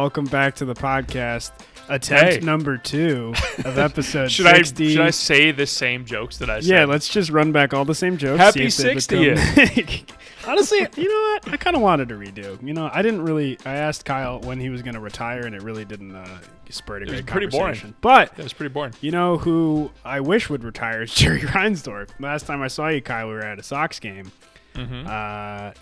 [0.00, 1.52] Welcome back to the podcast.
[1.90, 2.40] Attempt Hey.
[2.40, 3.34] number two
[3.66, 6.70] of episode Should I should I say the same jokes that I said?
[6.70, 8.38] yeah, let's just run back all the same jokes.
[8.38, 10.08] Happy see 60th.
[10.48, 11.52] Honestly, you know what?
[11.52, 12.66] I kind of wanted to redo.
[12.66, 13.58] You know, I didn't really.
[13.66, 16.38] I asked Kyle when he was going to retire, and it really didn't uh,
[16.70, 17.94] spur a was great pretty boring.
[18.00, 18.94] But it was pretty boring.
[19.02, 22.08] you know who I wish would retire is Jerry Reinsdorf.
[22.18, 24.32] Last time I saw you, Kyle, we were at a Sox game.
[24.76, 25.06] Mm-hmm.
[25.06, 25.72] Uh,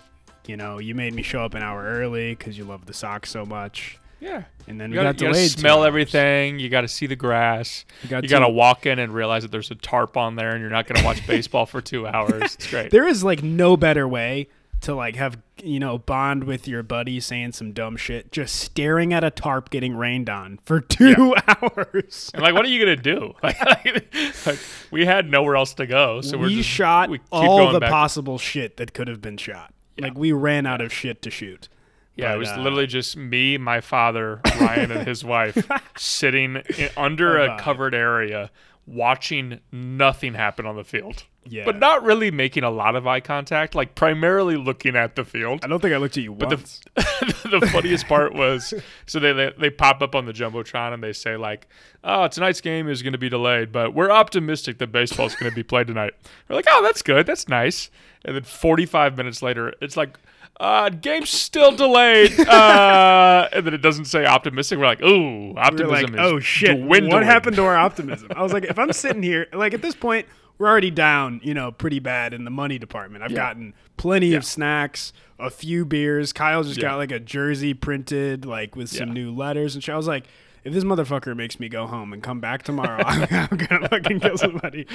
[0.45, 3.29] you know, you made me show up an hour early because you love the Sox
[3.29, 3.97] so much.
[4.19, 4.43] Yeah.
[4.67, 6.59] And then You we gotta, got you gotta smell everything.
[6.59, 7.85] You got to see the grass.
[8.03, 10.69] You got to walk in and realize that there's a tarp on there, and you're
[10.69, 12.55] not going to watch baseball for two hours.
[12.55, 12.91] It's great.
[12.91, 14.47] There is like no better way
[14.81, 19.13] to like have you know bond with your buddy saying some dumb shit, just staring
[19.13, 22.31] at a tarp getting rained on for two hours.
[22.33, 23.33] And like, what are you gonna do?
[23.43, 24.59] Like, like,
[24.91, 28.77] we had nowhere else to go, so we're just, shot we all the possible shit
[28.77, 29.73] that could have been shot.
[29.97, 31.67] Like we ran out of shit to shoot.
[32.15, 36.89] Yeah, it was uh, literally just me, my father, Ryan, and his wife sitting in,
[36.97, 38.51] under A a covered area,
[38.85, 41.23] watching nothing happen on the field.
[41.45, 41.63] Yeah.
[41.65, 45.63] But not really making a lot of eye contact, like primarily looking at the field.
[45.63, 46.81] I don't think I looked at you the- once.
[46.95, 48.73] the funniest part was
[49.05, 51.67] so they, they they pop up on the jumbotron and they say like,
[52.03, 55.55] "Oh, tonight's game is going to be delayed, but we're optimistic that baseball's going to
[55.55, 56.13] be played tonight."
[56.47, 57.25] We're like, "Oh, that's good.
[57.25, 57.89] That's nice."
[58.25, 60.19] And then 45 minutes later, it's like,
[60.59, 64.77] "Uh, game's still delayed." Uh, and then it doesn't say optimistic.
[64.79, 68.29] We're like, "Ooh, optimism like, is oh shit, dwindling." what happened to our optimism?
[68.35, 70.25] I was like, if I'm sitting here, like at this point,
[70.57, 73.23] we're already down, you know, pretty bad in the money department.
[73.23, 73.37] I've Yeah.
[73.37, 76.33] gotten plenty of snacks, a few beers.
[76.33, 76.89] Kyle just Yeah.
[76.89, 79.13] got like a jersey printed, like with some Yeah.
[79.13, 79.93] new letters and shit.
[79.93, 80.25] I was like,
[80.63, 84.19] if this motherfucker makes me go home and come back tomorrow, I'm, I'm gonna fucking
[84.19, 84.87] kill somebody.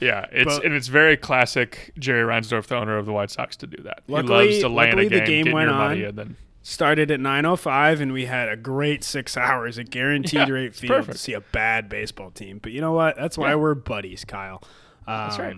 [0.00, 3.56] Yeah, it's But- and it's very classic Jerry Reinsdorf, the owner of the White Sox,
[3.58, 4.02] to do that.
[4.08, 5.98] Luckily- he loves to land a the game, game went on.
[6.00, 6.36] and then
[6.66, 11.04] Started at 9:05, and we had a great six hours, a guaranteed Yeah, rate field
[11.10, 12.58] to see a bad baseball team.
[12.62, 13.16] But you know what?
[13.16, 13.56] That's why Yeah.
[13.56, 14.62] we're buddies, Kyle.
[15.06, 15.56] Um, That's right.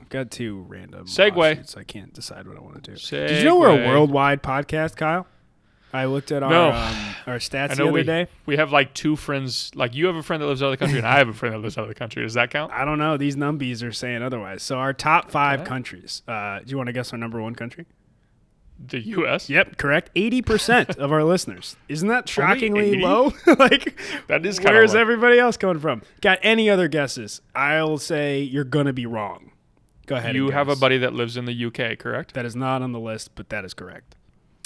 [0.00, 1.76] I've got two random Segue.
[1.76, 2.96] I can't decide what I want to do.
[2.96, 5.26] Did you know we're a worldwide podcast, Kyle?
[5.92, 6.70] I looked at our No.
[6.70, 8.26] um, our stats the other we, day.
[8.46, 9.70] we have like two friends.
[9.74, 11.32] Like you have a friend that lives out of the country, and I have a
[11.34, 12.22] friend that lives out of the country.
[12.22, 12.72] Does that count?
[12.72, 13.16] I don't know.
[13.16, 14.62] These numbies are saying otherwise.
[14.62, 15.68] So our top five Okay.
[15.68, 16.22] countries.
[16.26, 17.86] Uh, do you want to guess our number one country?
[18.84, 19.48] The U.S.
[19.48, 20.10] Yep, correct.
[20.16, 21.76] Eighty percent of our listeners.
[21.88, 23.32] Isn't that shockingly low?
[23.58, 24.58] like that is.
[24.60, 26.02] Where is everybody else coming from?
[26.20, 27.42] Got any other guesses?
[27.54, 29.52] I'll say you're gonna be wrong.
[30.06, 30.34] Go ahead.
[30.34, 32.34] You have a buddy that lives in the U.K., correct?
[32.34, 34.16] that is not on the list, but that is correct.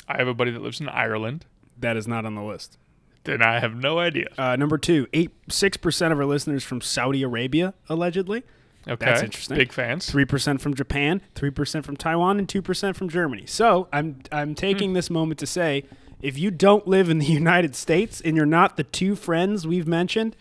[0.09, 1.47] I have a buddy that lives in Ireland.
[1.79, 2.79] That is not on the list.
[3.25, 4.29] Then I have no idea.
[4.39, 8.45] Uh, number two, eight six percent of our listeners from Saudi Arabia, allegedly.
[8.89, 9.57] Okay, That's interesting.
[9.57, 10.09] Big fans.
[10.09, 13.45] Three percent from Japan, three percent from Taiwan, and two percent from Germany.
[13.47, 15.85] So I'm I'm taking this moment to say,
[16.23, 19.89] if you don't live in the United States and you're not the two friends we've
[19.89, 20.37] mentioned,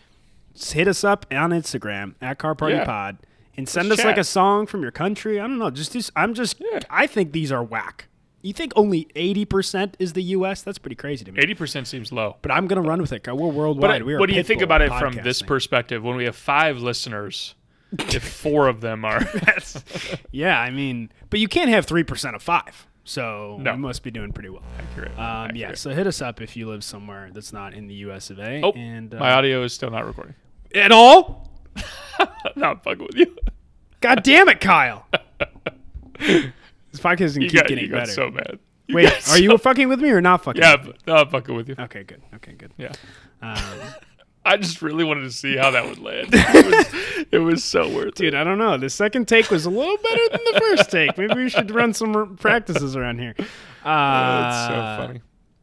[0.54, 2.84] hit us up on Instagram at Car Party Yeah.
[2.84, 3.18] Pod
[3.56, 5.40] and send Let's us like a song from your country.
[5.40, 5.70] I don't know.
[5.70, 6.80] Just, just I'm just Yeah.
[6.88, 8.06] I think these are whack.
[8.46, 10.62] You think only eighty percent is the U.S.?
[10.62, 11.40] That's pretty crazy to me.
[11.40, 12.36] Eighty percent seems low.
[12.42, 13.26] But I'm gonna run with it.
[13.26, 14.02] We're But worldwide.
[14.04, 16.02] we are what do you think about it from this perspective?
[16.04, 17.54] When we have five listeners,
[17.98, 19.20] if four of them are,
[20.30, 22.86] Yeah, I mean, but you can't have three percent of five.
[23.02, 23.72] So No.
[23.72, 24.62] we must be doing pretty well.
[24.78, 25.16] accurate.
[25.18, 28.30] Um, yeah, so hit us up if you live somewhere that's not in the U.S.
[28.30, 28.60] of A.
[28.62, 30.34] Oh, and uh, my audio is still not recording.
[30.74, 31.50] at all.
[32.56, 33.36] not fucking with you.
[34.00, 35.06] God damn it, Kyle!
[36.96, 38.12] This podcast gonna You keep got, getting you got better.
[38.12, 38.58] so bad.
[38.88, 40.62] You Wait, got are you fucking with me or not fucking?
[40.62, 40.92] Yeah, with me?
[41.04, 41.74] but- no, I'm fucking with you.
[41.78, 42.22] Okay, good.
[42.36, 42.72] Okay, good.
[42.78, 42.92] Yeah.
[43.42, 43.58] Um,
[44.44, 46.28] I just really wanted to see how that would land.
[46.32, 48.34] It was, it was so worth dude, it.
[48.36, 48.76] I don't know.
[48.76, 51.18] The second take was a little better than the first take.
[51.18, 53.34] Maybe we should run some practices around here.
[53.38, 53.44] Uh,
[53.84, 54.66] That's
[55.00, 55.20] so funny.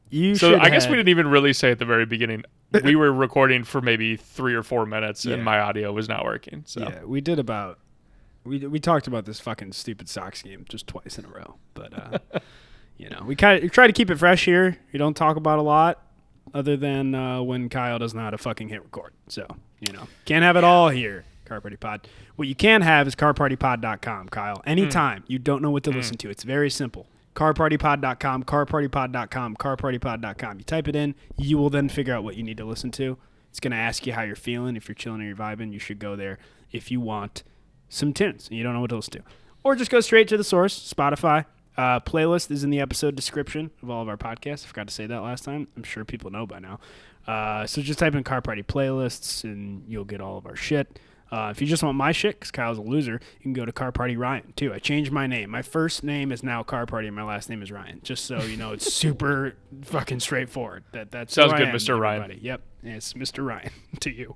[0.10, 2.44] You So I guess we didn't even really say at the very beginning.
[2.84, 5.36] We were recording for maybe three or four minutes, Yeah.
[5.36, 6.64] and my audio was not working.
[6.66, 7.80] So Yeah, we did about
[8.44, 11.94] we we talked about this fucking stupid Sox game just twice in a row, but
[11.94, 12.40] uh,
[12.98, 14.78] you know we kind of try to keep it fresh here.
[14.92, 16.02] We don't talk about a lot
[16.54, 19.14] other than uh, when Kyle doesn't know how to fucking hit record.
[19.28, 19.48] So
[19.80, 21.26] you know can't have it all here.
[21.46, 22.08] Car Party Pod.
[22.36, 24.62] What you can have is carpartypod.com, Kyle.
[24.66, 27.08] Anytime you don't know what to listen to, it's very simple.
[27.36, 30.58] Carpartypod.com, carpartypod.com, carpartypod.com.
[30.60, 33.18] You type it in, you will then figure out what you need to listen to.
[33.50, 34.76] It's going to ask you how you're feeling.
[34.76, 36.38] If you're chilling or you're vibing, you should go there
[36.72, 37.44] if you want
[37.94, 39.24] some tunes and you don't know what to listen to.
[39.64, 41.46] Or just go straight to the source, Spotify.
[41.76, 44.64] Uh, playlist is in the episode description of all of our podcasts.
[44.66, 45.68] I forgot to say that last time.
[45.76, 46.80] I'm sure people know by now.
[47.26, 51.00] Uh, so just type in Car Party playlists and you'll get all of our shit.
[51.32, 53.72] Uh, if you just want my shit, because Kyle's a loser, you can go to
[53.72, 54.72] Car Party Ryan too.
[54.72, 55.50] I changed my name.
[55.50, 58.02] My first name is now Car Party, and my last name is Ryan.
[58.04, 60.84] Just so you know, it's super fucking straightforward.
[60.92, 62.00] That that's Sounds good, am, Mr.
[62.00, 62.22] Ryan.
[62.22, 62.46] everybody.
[62.46, 63.44] Yep, it's Mr.
[63.44, 64.36] Ryan to you.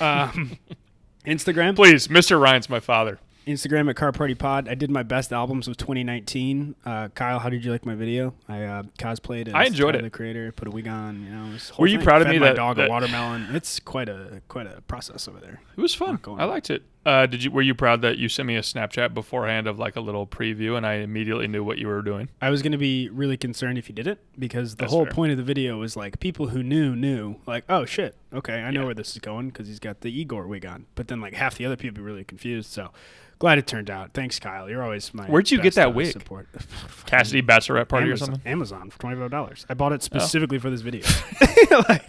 [0.00, 0.56] Um,
[1.26, 2.40] Instagram, Please, Mr.
[2.40, 3.18] Ryan's my father.
[3.46, 4.68] Instagram at Car Party Pod.
[4.68, 6.74] I did my best albums of 2019.
[6.84, 8.34] Uh, Kyle, how did you like my video?
[8.46, 10.02] I uh, cosplayed as I enjoyed it.
[10.02, 10.52] the creator.
[10.52, 11.22] Put a wig on.
[11.24, 12.04] You know, Were you thing.
[12.04, 13.48] proud of Fed me my that- dog that- a watermelon?
[13.56, 15.60] It's quite a quite a process over there.
[15.76, 16.20] It was fun.
[16.38, 16.82] I liked it.
[17.08, 17.50] Uh, did you?
[17.50, 20.76] Were you proud that you sent me a Snapchat beforehand of like a little preview,
[20.76, 22.28] and I immediately knew what you were doing?
[22.42, 25.14] I was going to be really concerned if you didn't because the That's whole fair.
[25.14, 28.70] point of the video was like people who knew knew like oh shit okay I
[28.70, 28.86] know Yeah.
[28.86, 30.84] where this is going because he's got the Igor wig on.
[30.96, 32.70] But then like half the other people were really confused.
[32.70, 32.90] So
[33.38, 34.12] glad it turned out.
[34.12, 34.68] Thanks, Kyle.
[34.68, 35.24] You're always my.
[35.24, 36.12] Where'd you get that wig?
[36.12, 36.48] Support.
[37.06, 38.42] Cassidy bachelorette party Amazon, or something?
[38.44, 38.50] Oh.
[38.50, 39.64] Amazon for twenty five dollars.
[39.70, 41.06] I bought it specifically for this video.
[41.88, 42.04] like,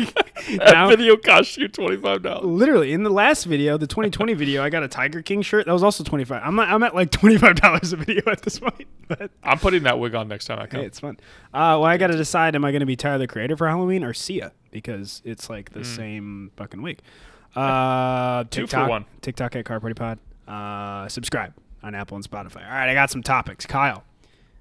[0.57, 2.45] That now, video cost you twenty five dollars.
[2.45, 5.65] literally in the last video, the 2020 video, I got a Tiger King shirt.
[5.65, 6.41] That was also 25.
[6.43, 8.87] I'm at, I'm at like 25 dollars a video at this point.
[9.09, 10.81] But I'm putting that wig on next time I come.
[10.81, 11.17] hey, it's fun.
[11.51, 13.67] Uh, well, I got to decide: am I going to be Tyler the Creator for
[13.67, 16.99] Halloween or Sia because it's like the same fucking week.
[17.55, 19.05] Uh, Two for TikTok, one.
[19.21, 20.19] TikTok at Car Party Pod.
[20.47, 22.63] Uh, subscribe on Apple and Spotify.
[22.63, 23.65] All right, I got some topics.
[23.65, 24.03] Kyle,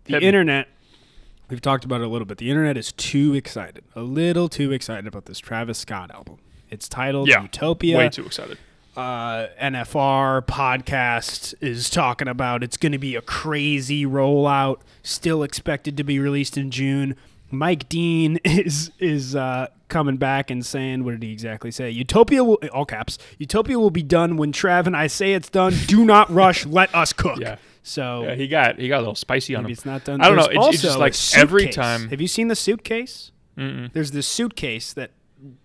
[0.05, 0.29] the Hit me.
[0.29, 0.69] internet.
[1.51, 2.39] We've talked about it a little bit.
[2.39, 6.39] The internet is too excited, a little too excited about this Travis Scott album.
[6.71, 8.57] It's titled Yeah, Utopia Way too excited.
[8.99, 15.97] Uh, NFR podcast is talking about it's going to be a crazy rollout, still expected
[15.97, 17.15] to be released in June.
[17.51, 21.91] Mike Dean is is uh, coming back and saying, what did he exactly say?
[21.91, 25.75] Utopia will, all caps, Utopia will be done when Trav and I say it's done.
[25.87, 26.67] Do not rush.
[26.67, 27.39] Let us cook.
[27.39, 27.57] Yeah.
[27.85, 29.75] So Yeah, he got he got a little spicy on maybe him.
[29.75, 30.21] it's not done.
[30.21, 30.45] I don't know.
[30.47, 33.31] It's- it's just also like every time- Have you seen the suitcase?
[33.57, 33.93] Mm-mm.
[33.93, 35.13] There's this suitcase that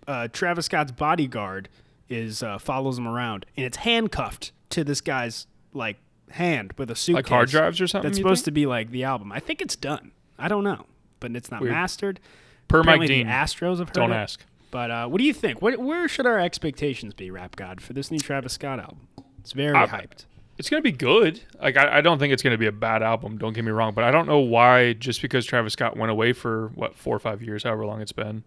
[0.06, 1.68] uh, Travis Scott's bodyguard
[2.08, 5.96] is uh, follows him around, and it's handcuffed to this guy's like
[6.30, 7.24] hand with a suitcase.
[7.24, 8.10] Like hard drives or something.
[8.10, 8.46] That's supposed think?
[8.46, 9.32] to be like the album.
[9.32, 10.12] I think it's done.
[10.38, 10.86] I don't know,
[11.20, 11.72] but it's not Weird.
[11.72, 12.20] mastered.
[12.68, 13.26] per Mike Dean.
[13.26, 14.16] the Astros have heard Don't it.
[14.16, 14.44] ask.
[14.70, 15.62] But uh, what do you think?
[15.62, 19.06] What, where should our expectations be, Rap God, for this new Travis Scott album?
[19.38, 20.24] It's very I- hyped.
[20.56, 21.40] It's gonna be good.
[21.60, 23.38] Like I, I don't think it's gonna be a bad album.
[23.38, 24.92] Don't get me wrong, but I don't know why.
[24.92, 28.12] Just because Travis Scott went away for what four or five years, however long it's
[28.12, 28.44] been,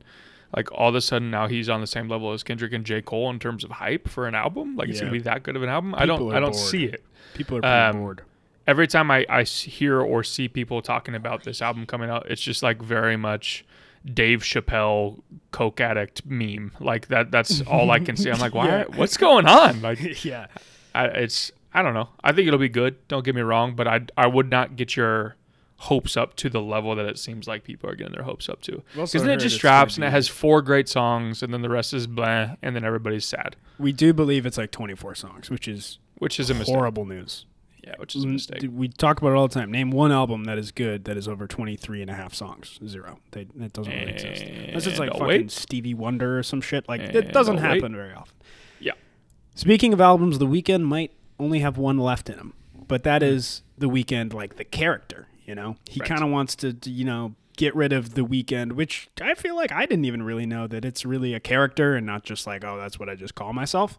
[0.56, 3.02] like all of a sudden now he's on the same level as Kendrick and J
[3.02, 4.76] Cole in terms of hype for an album.
[4.76, 5.06] Like it's Yeah.
[5.06, 5.94] gonna be that good of an album.
[5.98, 6.34] I don't.
[6.34, 6.56] I don't bored.
[6.66, 7.04] see it.
[7.34, 8.22] People are pretty Um, bored.
[8.66, 12.42] every time I, I hear or see people talking about this album coming out, it's
[12.42, 13.64] just like very much
[14.06, 15.22] Dave Chappelle
[15.52, 16.72] coke addict meme.
[16.80, 17.32] Like that.
[17.32, 18.30] That's all I can see.
[18.30, 18.68] I'm like, why?
[18.68, 18.84] Yeah.
[18.96, 19.82] What's going on?
[19.82, 20.48] Like, yeah.
[20.96, 22.10] I, it's I don't know.
[22.24, 22.96] I think it'll be good.
[23.08, 25.36] Don't get me wrong, but I I would not get your
[25.82, 28.62] hopes up to the level that it seems like people are getting their hopes up
[28.64, 28.82] to.
[28.96, 31.94] Because then it just drops and it has four great songs, and then the rest
[31.94, 36.00] is blah, and then everybody's sad, We do believe it's like 24 songs, which is
[36.18, 36.76] which is a mistake.
[36.76, 37.46] horrible news.
[37.84, 38.68] Yeah, which is a mistake.
[38.70, 39.72] We talk about it all the time.
[39.72, 42.80] Name one album that is good that is over 23 and a half songs.
[42.86, 43.20] Zero.
[43.32, 44.44] They, that doesn't really exist.
[44.44, 45.52] Unless it's like And fucking wait.
[45.52, 46.90] Stevie Wonder or some shit.
[46.90, 47.76] Like, it doesn't I'll wait.
[47.82, 48.36] happen very often.
[48.82, 48.92] Yeah.
[49.56, 52.54] Speaking of albums, The Weeknd might only have one left in him.
[52.90, 53.38] But that Hmm.
[53.78, 55.76] The Weeknd like the character, you know?
[55.90, 56.08] He Right.
[56.10, 59.56] kind of wants to, to, you know, get rid of The Weeknd, which I feel
[59.56, 62.64] like I didn't even really know that it's really a character and not just like,
[62.64, 63.98] oh, that's what I just call myself.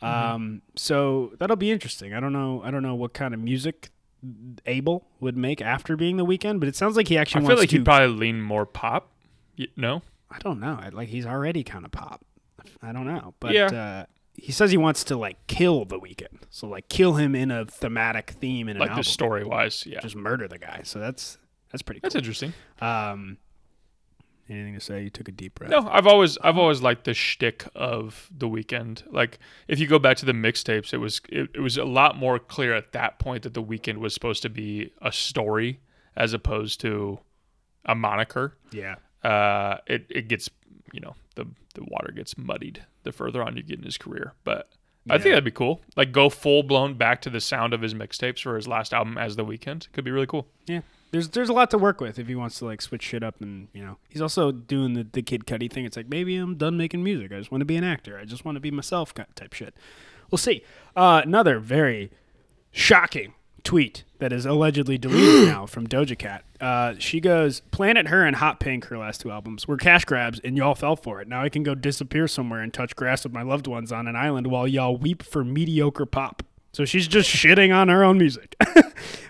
[0.00, 0.06] Mm-hmm.
[0.34, 2.14] Um, so that'll be interesting.
[2.14, 2.62] I don't know.
[2.64, 3.90] I don't know what kind of music
[4.66, 7.44] Abel would make after being the Weeknd, but it sounds like he actually.
[7.44, 7.78] I feel like to.
[7.78, 9.10] he'd probably lean more pop.
[9.58, 10.78] Y- No, I don't know.
[10.92, 12.24] Like he's already kind of pop.
[12.82, 13.66] I don't know, but Yeah.
[13.66, 14.04] uh,
[14.40, 16.42] he says he wants to like kill the Weeknd.
[16.50, 20.16] So like kill him in a thematic theme in like the story wise, yeah, Just
[20.16, 20.80] murder the guy.
[20.84, 21.38] So that's
[21.70, 22.06] that's pretty Cool.
[22.06, 22.52] that's interesting.
[22.80, 23.36] Um,
[24.48, 25.02] anything to say?
[25.04, 25.70] You took a deep breath.
[25.70, 29.02] No, I've always I've always liked the shtick of the Weeknd.
[29.12, 32.16] Like if you go back to the mixtapes, it was it, it was a lot
[32.16, 35.80] more clear at that point that the Weeknd was supposed to be a story
[36.16, 37.20] as opposed to
[37.84, 38.56] a moniker.
[38.72, 38.96] Yeah.
[39.22, 40.48] Uh, it it gets
[40.92, 41.44] you know the
[41.74, 44.68] the water gets muddied the further on you get in his career, but.
[45.08, 45.80] I think that'd be cool.
[45.96, 49.16] Like go full blown back to the sound of his mixtapes for his last album
[49.16, 49.90] as the Weeknd.
[49.92, 50.46] Could be really cool.
[50.66, 50.82] Yeah.
[51.10, 53.40] There's there's a lot to work with if he wants to like switch shit up
[53.40, 55.84] and you know he's also doing the, the Kid Cudi thing.
[55.84, 57.32] It's like maybe I'm done making music.
[57.32, 58.18] I just want to be an actor.
[58.18, 59.74] I just want to be myself type shit.
[60.30, 60.62] We'll see.
[60.94, 62.12] Uh, another very
[62.70, 66.44] shocking tweet that is allegedly deleted now from Doja Cat.
[66.60, 70.40] Uh, she goes, "Planet Her and Hot Pink, her last two albums, were cash grabs,
[70.40, 71.28] and y'all fell for it.
[71.28, 74.16] Now I can go disappear somewhere and touch grass with my loved ones on an
[74.16, 78.54] island while y'all weep for mediocre pop." So she's just shitting on her own music.
[78.76, 78.80] uh,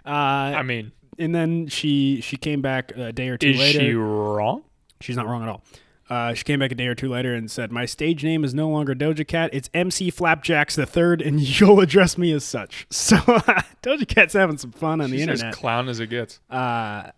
[0.05, 3.81] I mean, and then she she came back a day or two is later.
[3.81, 4.63] she wrong?
[5.01, 5.63] She's not wrong at all.
[6.11, 8.53] Uh, she came back a day or two later and said, "My stage name is
[8.53, 9.51] no longer Doja Cat.
[9.53, 13.17] It's MC Flapjacks the Third, and you'll address me as such." So
[13.83, 15.47] Doja Cat's having some fun on the internet.
[15.47, 16.41] as clown as it gets.
[16.51, 17.11] uh,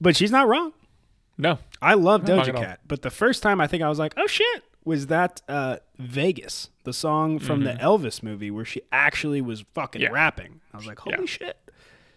[0.00, 0.72] but she's not wrong.
[1.36, 2.54] No, I love Doja.
[2.54, 5.76] Cat, but the first time I think I was like, "Oh shit!" was that uh,
[5.98, 10.14] Vegas, the song from the Elvis movie where she actually was fucking Mm-hmm.
[10.14, 10.20] Yeah.
[10.22, 10.60] rapping.
[10.72, 11.26] I was like, "Holy Yeah.
[11.26, 11.70] shit!"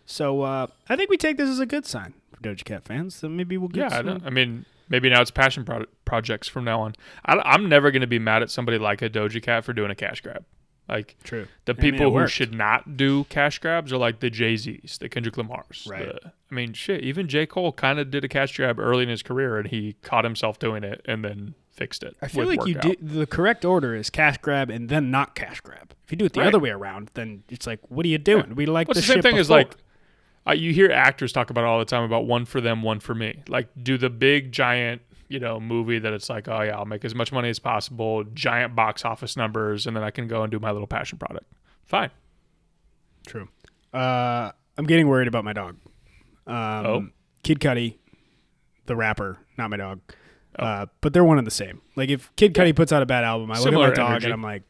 [0.06, 3.14] So uh, I think we take this as a good sign for Doja Cat fans.
[3.16, 3.98] So maybe we'll get yeah.
[3.98, 4.06] Some.
[4.06, 6.94] don't- I mean, maybe now it's passion pro- projects from now on.
[7.26, 9.92] I, am never going to be mad at somebody like a Doja Cat for doing
[9.92, 10.46] a cash grab.
[10.90, 11.48] Like True.
[11.64, 12.32] the I mean, people who worked.
[12.34, 15.88] should not do cash grabs are like the Jay Z's, the Kendrick Lamar's.
[15.90, 16.08] Right.
[16.08, 17.02] the- I mean, shit.
[17.04, 19.96] Even J Cole kind of did a cash grab early in his career, and he
[20.04, 22.16] caught himself doing it, and then fixed it.
[22.22, 23.00] I feel with like you workout.
[23.00, 25.96] do the correct order is cash grab and then not cash grab.
[26.06, 26.48] If you do it the Right.
[26.50, 28.54] other way around, then it's like, what are you doing?
[28.54, 29.76] We like Well, the the same shit thing as like
[30.48, 33.00] uh, you hear actors talk about it all the time about one for them, one
[33.00, 33.42] for me.
[33.48, 37.06] Like do the big giant, you know, movie that it's like, oh yeah, I'll make
[37.06, 40.52] as much money as possible, giant box office numbers, and then I can go and
[40.52, 41.46] do my little passion product.
[41.86, 42.12] Fine.
[43.26, 43.48] True.
[43.94, 45.78] Uh, I'm getting worried about my dog.
[46.48, 47.08] Um, Oh?
[47.44, 47.98] Kid Cudi,
[48.86, 50.00] the rapper, not my dog.
[50.60, 50.64] Oh.
[50.66, 51.82] Uh, but they're one and the same.
[51.96, 54.12] Like if Kid Cudi puts out a bad album, I Similar look at my dog
[54.12, 54.26] energy.
[54.26, 54.64] and I'm like,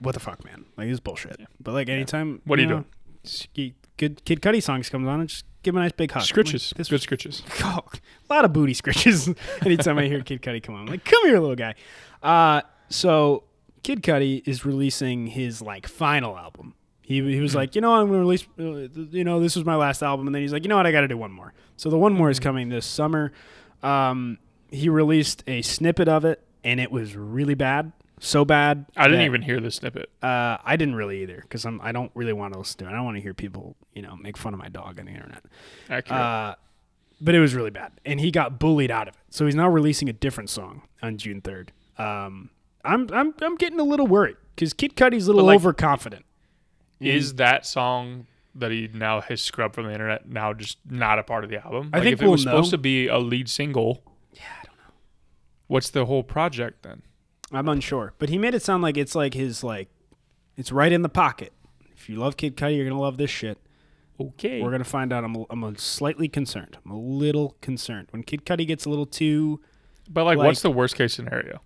[0.00, 0.64] what the fuck, man?
[0.76, 1.40] Like this is bullshit.
[1.60, 2.84] But like anytime, What are you know,
[3.24, 3.74] doing?
[3.96, 6.22] Good Kid Cudi songs comes on and just give him a nice big hug.
[6.22, 6.74] I'm like, Scritches.
[6.74, 7.42] this Good scritches.
[7.64, 7.80] Oh,
[8.28, 10.82] a lot of booty scritches anytime I hear Kid Cudi come on.
[10.82, 11.74] I'm like, come here, little guy.
[12.22, 13.44] Uh, so
[13.82, 16.74] Kid Cudi is releasing his like final album.
[17.02, 19.76] He, he was like, you know, I'm gonna release, uh, you know, this was my
[19.76, 21.52] last album, and then he's like, you know what, I got to do one more.
[21.76, 23.30] So the one more is coming this summer.
[23.82, 24.38] Um,
[24.70, 27.92] he released a snippet of it, and it was really bad,
[28.24, 28.86] so bad.
[28.96, 30.10] I didn't that- even hear the snippet.
[30.22, 32.88] uh, I didn't really either because I'm I don't really want to listen to it.
[32.88, 35.12] I don't want to hear people, you know, make fun of my dog on the
[35.12, 35.42] internet.
[35.90, 36.20] Accurate.
[36.20, 36.54] Uh,
[37.20, 39.20] but it was really bad, and he got bullied out of it.
[39.30, 41.72] So he's now releasing a different song on June third.
[41.96, 42.50] Um,
[42.84, 46.24] I'm I'm I'm getting a little worried because Kid Cudi's a little like, overconfident.
[47.00, 51.22] Is that song that he now has scrubbed from the internet now just not a
[51.22, 51.90] part of the album?
[51.92, 54.02] I like think if it we'll was supposed to be a lead single.
[54.32, 54.94] Yeah, I don't know.
[55.66, 57.02] What's the whole project then?
[57.52, 59.88] I'm unsure, but he made it sound like it's like his like
[60.56, 61.52] it's right in the pocket.
[61.96, 63.58] If you love Kid Cudi, you're gonna love this shit.
[64.20, 64.62] Okay.
[64.62, 65.24] We're gonna find out.
[65.24, 66.78] I'm a, I'm a slightly concerned.
[66.84, 69.60] I'm a little concerned when Kid Cudi gets a little too
[70.08, 71.60] but like, like- what's the worst case scenario?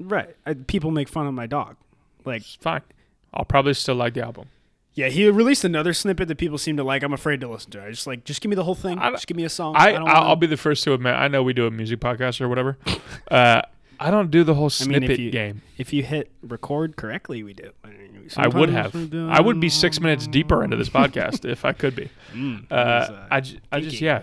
[0.00, 0.34] right.
[0.46, 1.76] I, people make fun of my dog.
[2.24, 2.82] Like It's fine.
[3.34, 4.48] I'll probably still like the album.
[4.94, 7.02] Yeah, he released another snippet that people seem to like.
[7.02, 7.78] I'm afraid to listen to.
[7.82, 7.86] it.
[7.86, 8.98] I just like, just give me the whole thing.
[8.98, 9.74] I just give me a song.
[9.76, 11.14] I, don't I'll, wanna- I'll be the first to admit.
[11.14, 12.76] I know we do a music podcast or whatever.
[13.30, 13.62] uh,
[14.04, 15.62] I don't do the whole I mean, snippet if you game.
[15.78, 17.70] if you hit record correctly, we do.
[18.36, 18.94] I would have.
[19.14, 22.08] I would be six minutes deeper into this podcast if I could be.
[22.34, 24.22] Mm, Uh, uh, I, j- I just yeah.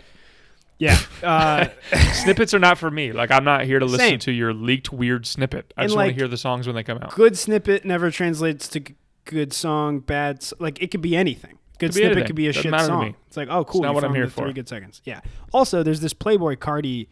[0.79, 0.98] yeah.
[1.24, 1.67] Uh,
[2.13, 3.12] Snippets are not for me.
[3.12, 4.19] Like I'm not here to listen Same.
[4.19, 5.74] to your leaked weird snippet.
[5.77, 7.13] I And, just want to hear the songs when they come out.
[7.13, 8.95] good snippet never translates to g-
[9.25, 10.00] good song.
[10.00, 10.43] Bad.
[10.59, 11.57] Like it could be anything.
[11.77, 12.27] Good Could snippet anything.
[12.27, 13.15] could be a Doesn't shit song.
[13.27, 13.81] It's like, oh, cool.
[13.83, 14.43] not you what I'm here for.
[14.45, 15.01] Three good seconds.
[15.05, 15.21] Yeah.
[15.53, 17.07] Also, there's this Playboi Carti,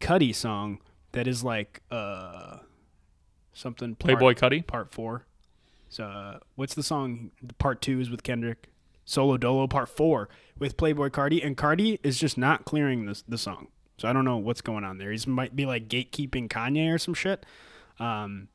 [0.00, 0.78] Cudi song
[1.12, 2.58] that is like uh
[3.52, 4.62] something part- Playboy Cuddy.
[4.62, 5.26] part four.
[5.88, 7.32] So uh, what's the song?
[7.58, 8.68] Part two is with Kendrick.
[9.04, 13.38] Solo Dolo Part four with Playboi Carti, and Carti is just not clearing the the
[13.38, 13.66] song.
[13.98, 15.10] So I don't know what's going on there.
[15.10, 17.44] He's might be like gatekeeping Kanye or some shit.
[17.98, 18.48] Um,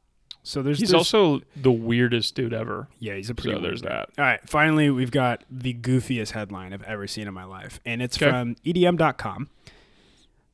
[0.43, 2.87] so there's He's there's- also the weirdest dude ever.
[2.99, 3.89] yeah he's a pretty So there's guy.
[3.89, 4.09] that.
[4.17, 8.01] All right, finally we've got the goofiest headline I've ever seen in my life, and
[8.01, 8.29] it's Okay.
[8.31, 9.49] from EDM.com.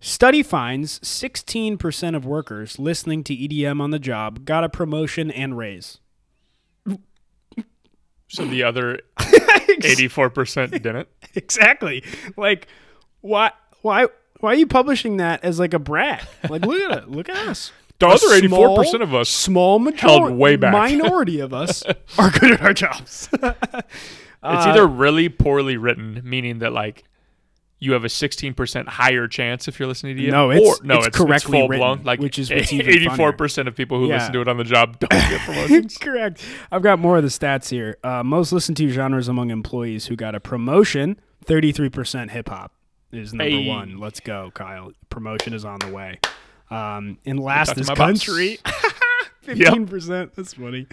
[0.04, 5.56] Study finds 16% of workers listening to EDM on the job got a promotion and
[5.56, 6.00] raise.
[8.28, 11.08] So the other 84% didn't.
[11.36, 12.04] exactly.
[12.38, 12.68] Like,
[13.20, 14.08] why, why,
[14.40, 16.24] why are you publishing that as like a brag?
[16.50, 17.10] Like, look at it.
[17.10, 17.72] Look at us.
[18.00, 20.72] The A other 84% of us small majority, way back.
[20.74, 21.84] minority of us
[22.18, 23.30] are good at our jobs.
[24.44, 27.04] It's uh, either really poorly written, meaning that like
[27.82, 30.32] you have a 16% higher chance if you're listening to it.
[30.32, 32.04] No, it's- or, no, it's it's, correctly full written, blown.
[32.04, 34.18] Like which is what's 84% of people who Yeah.
[34.18, 35.98] listen to it on the job don't get promotions.
[35.98, 36.46] Correct.
[36.72, 37.98] I've got more of the stats here.
[38.04, 41.20] Uh, most listened to genres among employees who got a promotion.
[41.44, 42.72] Thirty-three percent hip hop
[43.12, 43.68] is number Hey.
[43.68, 43.98] one.
[43.98, 44.92] Let's go, Kyle.
[45.10, 46.20] Promotion is on the way.
[46.70, 48.60] Um, and last is country.
[49.42, 50.36] Fifteen percent.
[50.36, 50.86] That's funny.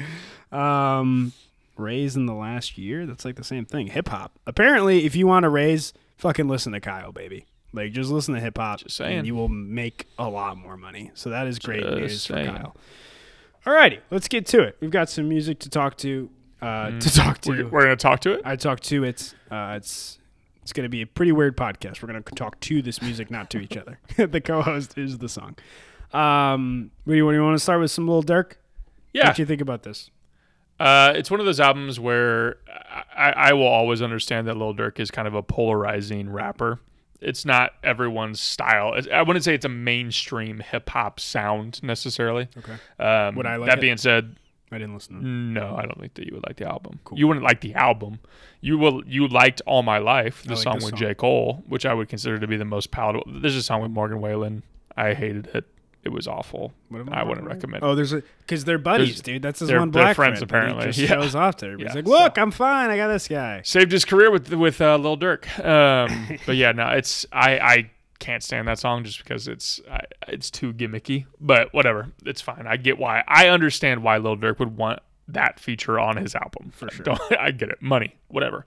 [0.51, 1.33] Um,
[1.77, 3.05] raise in the last year.
[3.05, 3.89] That's like the same thing.
[3.89, 4.33] Hip hop.
[4.47, 7.47] Apparently, if you want to raise, fucking listen to Kyle, baby.
[7.73, 9.19] Like just listen to hip hop, Just saying.
[9.19, 11.11] and you will make a lot more money.
[11.15, 12.47] So that is great Just news for saying.
[12.47, 12.77] Kyle.
[13.67, 14.77] Alrighty, let's get to it.
[14.81, 16.31] We've got some music to talk to.
[16.63, 17.51] Uh, to talk to.
[17.51, 17.57] Mm.
[17.65, 18.43] We're, we're going to talk to it.
[18.45, 19.35] I talk to it.
[19.51, 20.19] Uh, it's
[20.63, 22.03] it's going to be a pretty weird podcast.
[22.03, 23.99] We're going to talk to this music, not to each other.
[24.17, 25.57] the co-host is the song.
[26.13, 27.91] Um, what do you, do you want to start with?
[27.91, 28.53] Some little Durk.
[29.13, 30.11] Yeah, What do you think about this?
[30.81, 32.57] Uh, it's one of those albums where
[33.17, 36.81] I, I will always understand that Lil Durk is kind of a polarizing rapper.
[37.21, 38.95] It's not everyone's style.
[38.95, 42.49] It's- I wouldn't say it's a mainstream hip hop sound necessarily.
[42.57, 42.75] Okay.
[43.05, 43.81] Um, Would I like that it?
[43.81, 44.37] being said,
[44.71, 45.15] I didn't listen.
[45.15, 45.25] To it.
[45.25, 47.01] no, I don't think that you would like the album.
[47.13, 48.21] You wouldn't like the album.
[48.61, 49.03] You will.
[49.07, 50.99] You liked All My Life, the like song with song.
[50.99, 53.25] J Cole, which I would consider to be the most palatable.
[53.41, 54.63] There's a song with Morgan Wallen.
[54.97, 55.65] I hated it.
[56.09, 56.73] It was awful.
[56.89, 57.85] What am I wouldn't recommend.
[57.85, 59.43] Oh, there's a because they're buddies, There's- dude.
[59.43, 60.87] That's his they're- one they're black friends, friend, and he apparently.
[60.93, 61.21] just Yeah.
[61.21, 61.85] shows off to everybody.
[61.89, 62.91] He's Yeah, like, so- "Look, I'm fine.
[62.91, 65.47] I got this guy." saved his career with with uh, Lil Durk.
[65.65, 70.01] Um, but yeah, no, it's I I can't stand that song just because it's I,
[70.27, 71.27] it's too gimmicky.
[71.41, 72.67] But whatever, it's fine.
[72.67, 73.23] I get why.
[73.29, 76.73] I understand why Lil Durk would want that feature on his album.
[76.75, 77.05] For sure.
[77.05, 77.81] Don't, I get it.
[77.81, 78.67] Money, whatever.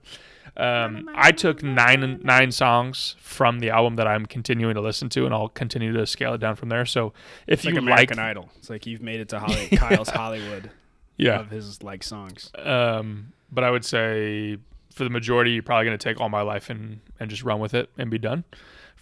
[0.56, 5.24] Um, I took nine nine songs from the album that I'm continuing to listen to,
[5.24, 6.84] and I'll continue to scale it down from there.
[6.84, 7.14] So
[7.46, 8.50] if It's like you American like, Idol.
[8.58, 10.70] It's like you've made it to Holly, Kyle's Hollywood
[11.16, 12.50] yeah, of his like songs.
[12.58, 14.58] Um, but I would say
[14.94, 17.58] for the majority, you're probably going to take all my life and and just run
[17.58, 18.44] with it and be done.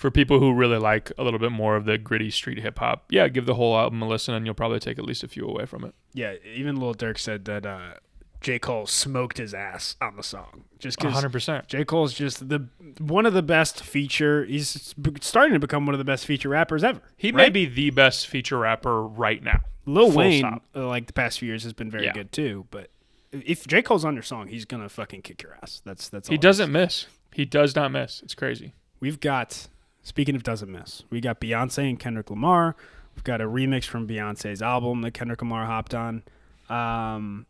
[0.00, 3.04] For people who really like a little bit more of the gritty street hip hop,
[3.10, 5.46] yeah, give the whole album a listen, and you'll probably take at least a few
[5.46, 5.94] away from it.
[6.14, 7.96] Yeah, even Lil Durk said that uh,
[8.40, 11.68] J Cole smoked his ass on the song just because hundred percent.
[11.68, 12.66] J Cole's just the
[12.98, 14.46] one of the best feature.
[14.46, 17.02] He's starting to become one of the best feature rappers ever.
[17.18, 19.60] He may be the best feature rapper right now.
[19.84, 20.62] Lil Full Wayne, stop.
[20.74, 22.14] uh, like the past few years, has been very Yeah.
[22.14, 22.66] good too.
[22.70, 22.88] But
[23.32, 25.82] if J Cole's on your song, he's gonna fucking kick your ass.
[25.84, 26.30] That's that's.
[26.30, 27.04] all He doesn't miss.
[27.34, 28.22] He does not miss.
[28.22, 28.72] It's crazy.
[29.00, 29.68] We've got
[30.02, 32.76] speaking of doesn't miss, we got Beyonce and Kendrick Lamar.
[33.16, 36.22] We've got a remix from Beyonce's album that Kendrick Lamar hopped on.
[36.68, 37.46] Um,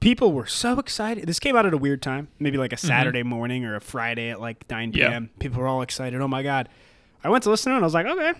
[0.00, 1.26] people were so excited.
[1.26, 4.30] This came out at a weird time, maybe like a Saturday morning or a Friday
[4.30, 4.98] at like 9 Mm-hmm.
[4.98, 5.08] Yeah.
[5.10, 5.30] p.m.
[5.38, 6.20] People were all excited.
[6.20, 6.68] Oh my god!
[7.24, 8.32] I went to listen to it and I was like, okay,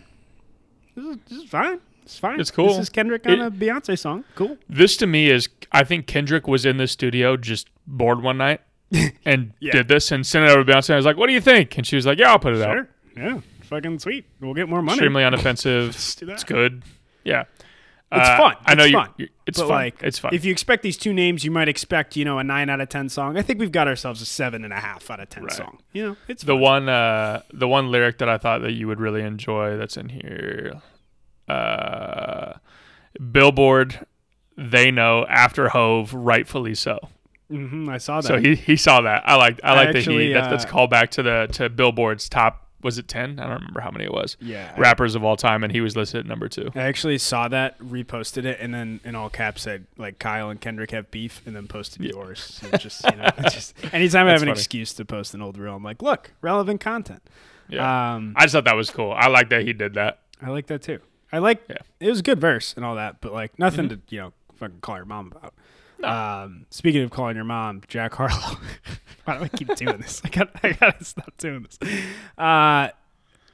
[0.95, 1.81] this is, this is fine.
[2.05, 2.41] It's fine.
[2.41, 2.69] It's cool.
[2.69, 4.25] This is Kendrick on It- a Beyonce song.
[4.35, 4.57] Cool.
[4.69, 8.61] This to me is, I think Kendrick was in the studio just bored one night
[9.25, 9.73] and Yeah.
[9.73, 10.93] did this and sent it over to Beyonce.
[10.95, 12.63] I was like, "What do you think?" And she was like, "Yeah, I'll put it
[12.63, 12.89] out." Sure.
[13.17, 13.41] Yeah.
[13.63, 14.25] Fucking sweet.
[14.41, 14.97] We'll get more money.
[14.97, 15.87] extremely unoffensive.
[15.89, 16.33] Let's do that.
[16.35, 16.83] It's good.
[17.25, 17.45] Yeah.
[18.11, 18.55] It's Uh, fun.
[18.65, 18.99] I know It's you.
[18.99, 19.09] fun.
[19.19, 19.69] you- It's fun.
[19.69, 20.33] like, it's fun.
[20.35, 22.89] If you expect these two names, you might expect you know a nine out of
[22.89, 23.37] ten song.
[23.37, 25.53] I think we've got ourselves a seven and a half out of ten Right.
[25.53, 25.81] song.
[25.93, 26.61] You know, it's the fun.
[26.63, 30.09] one, uh, the one lyric that I thought that you would really enjoy that's in
[30.09, 30.81] here,
[31.49, 32.55] uh,
[33.33, 34.07] Billboard.
[34.57, 37.11] They know after Hove, rightfully so.
[37.51, 38.27] Mhm, I saw that.
[38.29, 39.23] So he he saw that.
[39.27, 42.29] I like I like that he that's, that's uh, called back to the to Billboard's
[42.29, 42.65] top.
[42.81, 43.41] Was it ten?
[43.41, 44.37] I don't remember how many it was.
[44.41, 46.71] yeah, I- Rappers of all time, and he was listed at number two.
[46.77, 50.61] I actually saw that, reposted it, and then in all caps said like Kyle and
[50.61, 52.13] Kendrick have beef, and then posted Yeah.
[52.13, 52.39] yours.
[52.41, 55.59] So just you know, just anytime I have That's an excuse to post an old
[55.59, 57.23] reel, I'm like, look, relevant content.
[57.69, 59.11] Yeah, Um, I just thought that was cool.
[59.13, 60.21] I like that he did that.
[60.41, 61.01] I like that too.
[61.33, 61.79] I like Yeah.
[61.99, 64.79] it was a good verse and all that, but like nothing to you know fucking
[64.83, 65.53] call your mom about.
[66.01, 66.09] No.
[66.09, 68.59] Um, speaking of calling your mom, Jack Harlow.
[69.25, 70.23] Why do I keep doing this?
[70.25, 71.79] I got I gotta stop doing this.
[72.39, 72.89] Uh,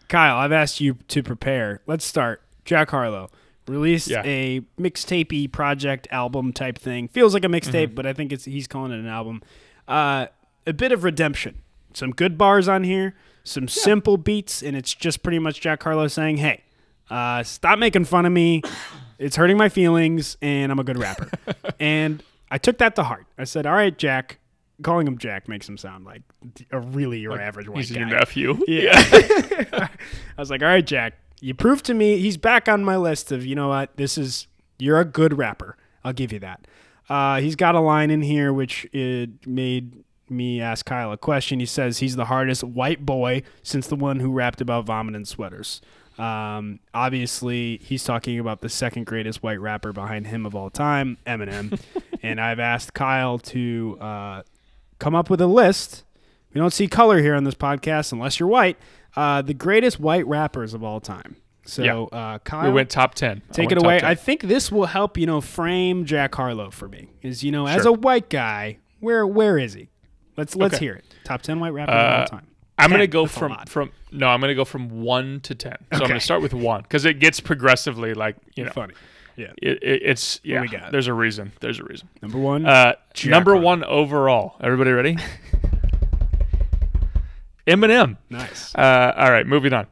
[0.08, 1.80] Kyle, I've asked you to prepare.
[1.86, 2.42] Let's start.
[2.64, 3.30] Jack Harlow
[3.66, 4.22] released Yeah.
[4.24, 7.08] a mixtapey project album type thing.
[7.08, 7.94] Feels like a mixtape, Mm-hmm.
[7.94, 9.42] but I think it's he's calling it an album.
[9.88, 10.26] Uh,
[10.66, 11.58] a bit of redemption.
[11.94, 13.14] Some good bars on here.
[13.42, 16.62] Some simple beats, and it's just pretty much Jack Harlow saying, "Hey,
[17.10, 18.62] uh, stop making fun of me.
[19.18, 21.30] It's hurting my feelings, and I'm a good rapper."
[21.80, 22.22] and
[22.54, 23.26] I took that to heart.
[23.36, 24.38] I said, "All right, Jack."
[24.82, 26.22] Calling him Jack makes him sound like
[26.72, 28.00] a really your average white He's guy.
[28.00, 28.58] your nephew.
[28.66, 28.90] Yeah.
[29.72, 29.88] I
[30.36, 33.46] was like, all right, Jack, you proved to me he's back on my list of,
[33.46, 34.48] you know what, this is,
[34.80, 35.76] you're a good rapper.
[36.02, 36.66] I'll give you that.
[37.08, 41.60] Uh, he's got a line in here which it made me ask Kyle a question.
[41.60, 45.80] He says he's the hardest white boy since the one who rapped about vomiting sweaters.
[46.18, 51.18] Um, obviously, he's talking about the second greatest white rapper behind him of all time,
[51.26, 51.78] Eminem.
[52.22, 54.42] and I've asked Kyle to uh,
[54.98, 56.04] come up with a list.
[56.52, 58.76] We don't see color here on this podcast unless you're white.
[59.16, 61.36] Uh, the greatest white rappers of all time.
[61.66, 62.00] So, Yeah.
[62.18, 63.42] uh, Kyle, We went top ten.
[63.52, 64.00] Take it away.
[64.02, 67.08] I think this will help you know frame Jack Harlow for me.
[67.22, 69.88] Is you know as a white guy, where where is he?
[70.36, 70.84] Let's let's Okay.
[70.84, 71.04] hear it.
[71.24, 72.46] Top ten white rappers of all Uh, time.
[72.78, 73.68] I'm gonna go from lot.
[73.68, 74.26] from no.
[74.26, 75.76] I'm gonna go from one to ten.
[75.92, 78.72] So I'm gonna start with one because it gets progressively like you know.
[78.72, 78.94] Funny.
[79.36, 79.52] Yeah.
[79.60, 80.60] It, it, it's yeah.
[80.60, 80.92] we got?
[80.92, 81.52] There's a reason.
[81.60, 82.08] There's a reason.
[82.22, 82.66] Number one.
[82.66, 83.64] Uh, Jack number Harlow.
[83.64, 84.56] one overall.
[84.60, 85.16] Everybody ready?
[87.66, 88.16] Eminem.
[88.30, 88.74] nice.
[88.74, 89.86] Uh, all right, moving on.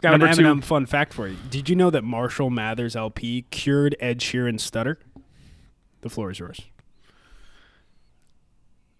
[0.00, 1.36] Got number an two- Eminem fun fact for you.
[1.50, 4.98] Did you know that Marshall Mathers LP cured Ed Sheeran's stutter?
[6.02, 6.60] The floor is yours.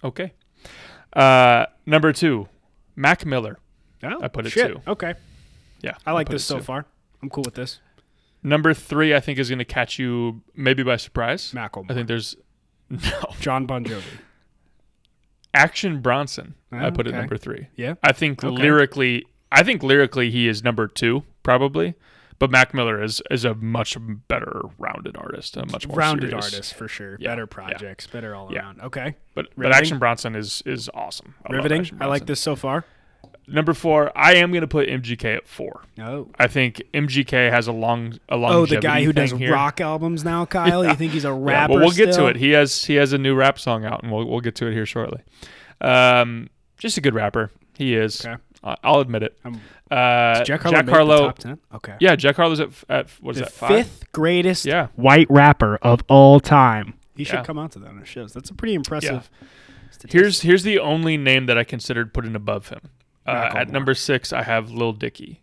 [0.02, 0.32] Okay.
[1.12, 2.48] Uh, number two,
[2.96, 3.58] Mac Miller.
[4.02, 4.68] Oh, I put it shit.
[4.72, 4.80] two.
[4.90, 5.14] Okay.
[5.82, 6.86] Yeah, I like put this so far.
[7.22, 7.80] I'm cool with this.
[8.42, 11.52] Number three, I think, is going to catch you maybe by surprise.
[11.52, 11.90] Macklemore.
[11.90, 12.36] I think there's
[12.90, 12.98] no
[13.40, 14.02] John Bon Jovi.
[15.54, 16.54] Action Bronson.
[16.70, 17.18] I Oh, put at okay.
[17.18, 17.68] number three.
[17.76, 17.94] Yeah.
[18.02, 18.54] I think Okay.
[18.62, 21.94] lyrically, I think lyrically he is number two probably,
[22.38, 23.96] but Mac Miller is is a much
[24.28, 27.16] better rounded artist, a much more Rounded serious- artist for sure.
[27.20, 27.46] Yeah, Better yeah.
[27.46, 28.60] projects, better all Yeah.
[28.60, 28.80] around.
[28.82, 29.14] Okay.
[29.34, 31.34] But but Action Bronson is is awesome.
[31.46, 31.90] I Riveting.
[32.00, 32.84] I like this so far.
[33.48, 35.82] Number four, I am going to put MGK at four.
[36.00, 36.28] Oh.
[36.36, 38.52] I think MGK has a long a long.
[38.52, 39.52] Oh, the guy who does here.
[39.52, 40.84] rock albums now, Kyle.
[40.84, 41.74] You think he's a Yeah, rapper?
[41.74, 42.34] well, we'll get to it.
[42.36, 44.72] He has he has a new rap song out, and we'll we'll get to it
[44.72, 45.20] here shortly.
[45.80, 47.50] Um, just a good rapper.
[47.78, 48.24] He is.
[48.26, 48.36] Okay.
[48.66, 49.38] I- I'll admit it.
[49.44, 50.76] Um, Uh, Jack Jack Harlow.
[50.78, 51.26] made the Harlow.
[51.26, 51.58] top 10?
[51.74, 51.94] Okay.
[52.00, 53.52] Yeah, Jack Harlow's at, at what is the that?
[53.52, 53.68] Five.
[53.86, 54.88] fifth greatest Yeah.
[54.96, 56.94] white rapper of all time.
[57.16, 57.44] He should Yeah.
[57.44, 58.32] come out to that on his shows.
[58.32, 59.30] That's a pretty impressive.
[59.92, 60.12] statistic.
[60.12, 62.80] Here's here's the only name that I considered putting above him.
[63.26, 65.40] Uh, at number six, I have Lil Dicky.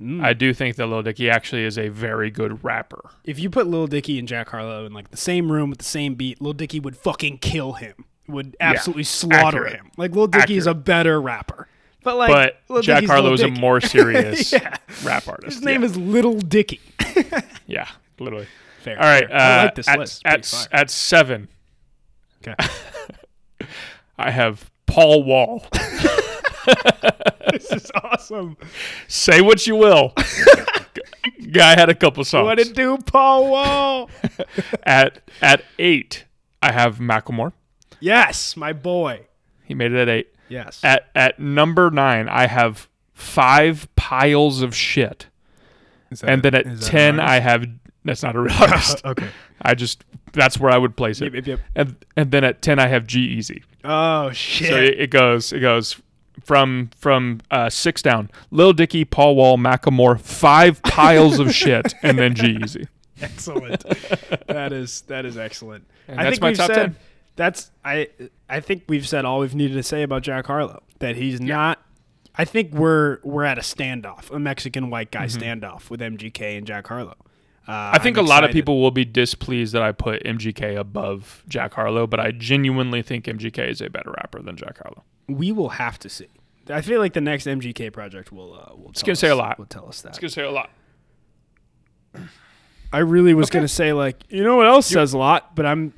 [0.00, 0.22] Mm.
[0.22, 3.10] I do think that Lil Dicky actually is a very good rapper.
[3.24, 5.84] if you put Lil Dicky and Jack Harlow in like the same room with the
[5.84, 8.04] same beat, Lil Dicky would fucking kill him.
[8.28, 9.72] Would absolutely slaughter Accurate.
[9.76, 9.90] him.
[9.96, 11.68] Like Lil Dicky is a better rapper.
[12.04, 14.76] But like but Lil Jack Harlow is a more serious Yeah.
[15.04, 15.54] rap artist.
[15.56, 15.86] His name yeah.
[15.88, 16.80] is Little Dicky.
[17.66, 17.88] yeah,
[18.18, 18.46] literally.
[18.80, 18.96] Fair.
[18.98, 19.36] All right, fair.
[19.36, 20.22] uh, I like this at, list.
[20.24, 21.48] At, at seven,
[22.46, 22.56] Okay.
[24.18, 25.64] I have Paul Wall.
[27.50, 28.56] this is awesome.
[29.08, 30.12] Say what you will.
[31.52, 32.44] Guy had a couple songs.
[32.46, 34.10] What it do, Paul Wall?
[34.82, 36.24] at at eight,
[36.60, 37.52] I have Macklemore.
[38.00, 39.26] yes, my boy.
[39.64, 40.31] He made it at eight.
[40.52, 40.80] Yes.
[40.84, 45.26] At at number nine, I have five piles of shit.
[46.10, 47.64] That- And then at ten, I have
[48.04, 49.02] that's not a real artist.
[49.04, 49.28] okay.
[49.62, 51.32] I just that's where I would place it.
[51.34, 51.60] Yep, yep, yep.
[51.74, 53.62] And and then at ten, I have G-Eazy.
[53.84, 54.68] Oh shit.
[54.68, 56.00] So it, it goes it goes
[56.44, 58.30] from from uh, six down.
[58.50, 62.88] Lil Dicky, Paul Wall, Macklemore, five piles of shit, and then G-Eazy.
[63.20, 63.84] excellent.
[64.48, 65.86] that is that is excellent.
[66.08, 66.96] And I that's think my we've top said, 10.
[67.36, 68.08] That's I
[68.48, 70.82] I think we've said all we've needed to say about Jack Harlow.
[70.98, 71.82] That he's not.
[72.36, 76.66] I think we're we're at a standoff, a Mexican white guy standoff with MGK and
[76.66, 77.16] Jack Harlow.
[77.66, 77.94] Uh, Mm-hmm.
[77.94, 81.74] I think a lot of people will be displeased that I put MGK above Jack
[81.74, 85.04] Harlow, but I genuinely think MGK is a better rapper than Jack Harlow.
[85.28, 86.26] we will have to see.
[86.68, 88.90] I feel like the next MGK project will uh, will.
[88.90, 89.58] It's gonna say a lot.
[89.58, 90.08] Will tell us that.
[90.10, 90.70] It's gonna say a lot.
[92.92, 95.92] I really was gonna say like you know what else says a lot, but I'm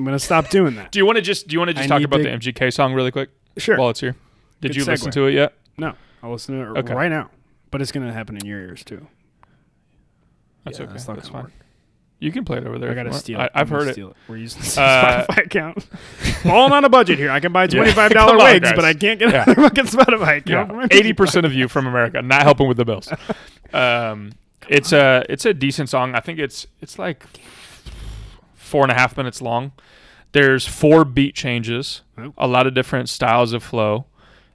[0.00, 0.90] I'm gonna stop doing that.
[0.92, 2.22] Do you want to just do you want to just I talk need about to-
[2.22, 3.76] the MGK song really quick Sure.
[3.76, 4.16] while it's here?
[4.62, 5.14] Did Good you listen segue.
[5.14, 5.52] to it yet?
[5.76, 6.94] no, I'll listen to it Okay.
[6.94, 7.28] right now.
[7.70, 9.06] But it's gonna happen in your ears too.
[10.64, 10.92] That's Yeah, okay.
[10.94, 11.32] that's That's, fine.
[11.32, 11.52] gonna work.
[12.18, 12.88] You can play it over there.
[12.88, 13.20] I if you gotta want.
[13.22, 13.42] steal it.
[13.42, 13.92] I've I'm gonna heard it.
[13.92, 15.82] steal We're using the Uh, Spotify account.
[16.42, 17.30] Falling on a budget here.
[17.30, 18.76] I can buy twenty five dollar Come on, wigs, guys.
[18.76, 19.44] but I can't get Yeah.
[19.46, 20.68] a fucking Spotify account.
[20.70, 23.12] for my Yeah, eighty percent of you from America, not helping with the bills.
[23.74, 24.32] Um,
[24.68, 26.14] it's a it's a decent song.
[26.14, 27.24] I think it's it's like
[28.70, 29.72] four and a half minutes long.
[30.32, 32.02] There's four beat changes,
[32.38, 34.06] a lot of different styles of flow.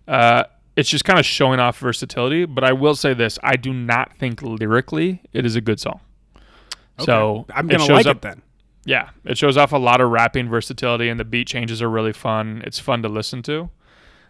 [0.08, 2.46] Uh, it's just kind of showing off versatility.
[2.46, 6.00] But I will say this: I do not think lyrically it is a good song.
[7.00, 8.42] So I'm gonna shows like up- it then.
[8.86, 12.14] Yeah, it shows off a lot of rapping versatility, and the beat changes are really
[12.14, 12.62] fun.
[12.66, 13.70] It's fun to listen to,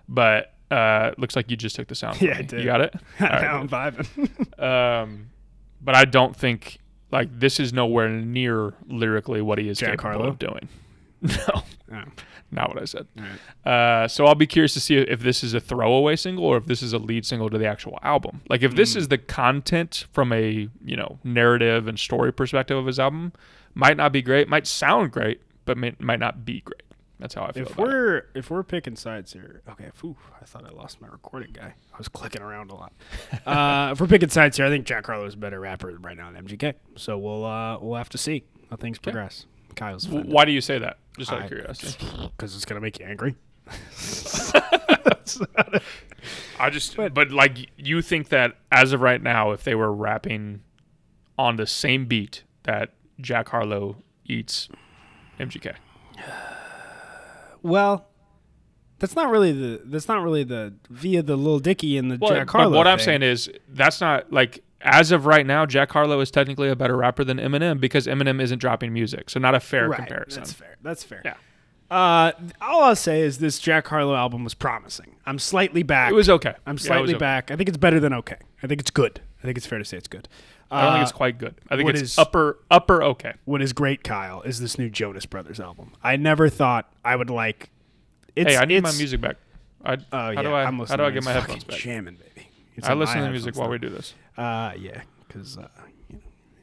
[0.08, 2.22] but uh, looks like you just took the sound.
[2.22, 2.60] Yeah, I did.
[2.60, 2.96] You got it.
[3.20, 4.64] All right, I'm vibing.
[5.04, 5.30] um,
[5.82, 6.80] but I don't think
[7.12, 10.28] like this is nowhere near lyrically what he is Jack capable Harlow?
[10.30, 10.68] of doing.
[11.22, 11.64] No,
[11.94, 12.04] Oh,
[12.52, 13.08] not what I said.
[13.16, 13.72] right.
[13.72, 16.66] Uh, so I'll be curious to see if this is a throwaway single or if
[16.66, 18.42] this is a lead single to the actual album.
[18.50, 18.78] Like if Hmm.
[18.78, 23.34] this is the content from a you know narrative and story perspective of his album,
[23.74, 26.82] might not be great, might sound great, but may, might not be great.
[27.20, 27.64] That's how I feel.
[27.64, 29.90] If we're if we're picking sides here, okay.
[29.94, 31.74] Phew, I thought I lost my recording guy.
[31.94, 32.94] I was clicking around a lot.
[33.46, 36.18] uh, if we're picking sides here, I think Jack Harlow is a better rapper right
[36.18, 36.74] now than MGK.
[36.98, 39.46] So we'll uh, we'll have to see how things progress.
[39.76, 40.98] Kyle's W- why do you say that?
[41.18, 42.06] Just out I- of curiosity.
[42.38, 43.36] because it's gonna make you angry.
[46.60, 50.62] I just, but, like, you think that as of right now, if they were rapping
[51.38, 54.70] on the same beat that Jack Harlow eats
[55.40, 55.76] MGK,
[57.66, 58.06] Well,
[59.00, 62.32] that's not really the that's not really the via the little Dicky and the well,
[62.32, 62.78] Jack but Harlow.
[62.78, 66.70] what I'm saying is that's not like as of right now, Jack Harlow is technically
[66.70, 69.98] a better rapper than Eminem because Eminem isn't dropping music, so not a fair right,
[69.98, 70.42] comparison.
[70.42, 70.78] That's fair.
[70.84, 71.22] That's fair.
[71.26, 71.34] Yeah.
[71.90, 75.16] Uh, all I'll say is this Jack Harlow album was promising.
[75.26, 76.12] I'm slightly back.
[76.12, 76.54] It was okay.
[76.68, 77.20] I'm Yeah, slightly okay.
[77.20, 77.50] back.
[77.52, 78.38] I think it's better than okay.
[78.62, 79.22] I think it's good.
[79.42, 80.28] I think it's fair to say it's good.
[80.72, 81.56] I don't think Uh, it's quite good.
[81.70, 83.34] I think it's is- upper upper okay.
[83.46, 85.92] what is great, Kyle, is this new Jonas Brothers album.
[86.04, 87.70] I never thought I would like.
[88.36, 89.38] It's, hey, I need my music back.
[89.84, 91.78] I, Oh how yeah, do I I'm how do I get my headphones back?
[91.78, 92.48] Jamming, baby.
[92.76, 94.14] It's I listen to the music while we do this.
[94.38, 95.68] Uh, yeah, because uh,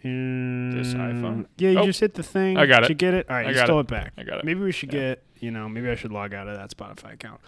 [0.03, 1.47] This iPhone?
[1.59, 2.57] Yeah, you Oh, just hit the thing.
[2.59, 2.89] I got Did it.
[2.91, 3.31] you get it?
[3.31, 3.83] All right, I you stole it.
[3.83, 3.87] it.
[3.89, 4.13] back.
[4.19, 4.45] I got it.
[4.45, 5.01] Maybe we should Yeah.
[5.15, 7.41] get, you know, maybe I should log out of that Spotify account.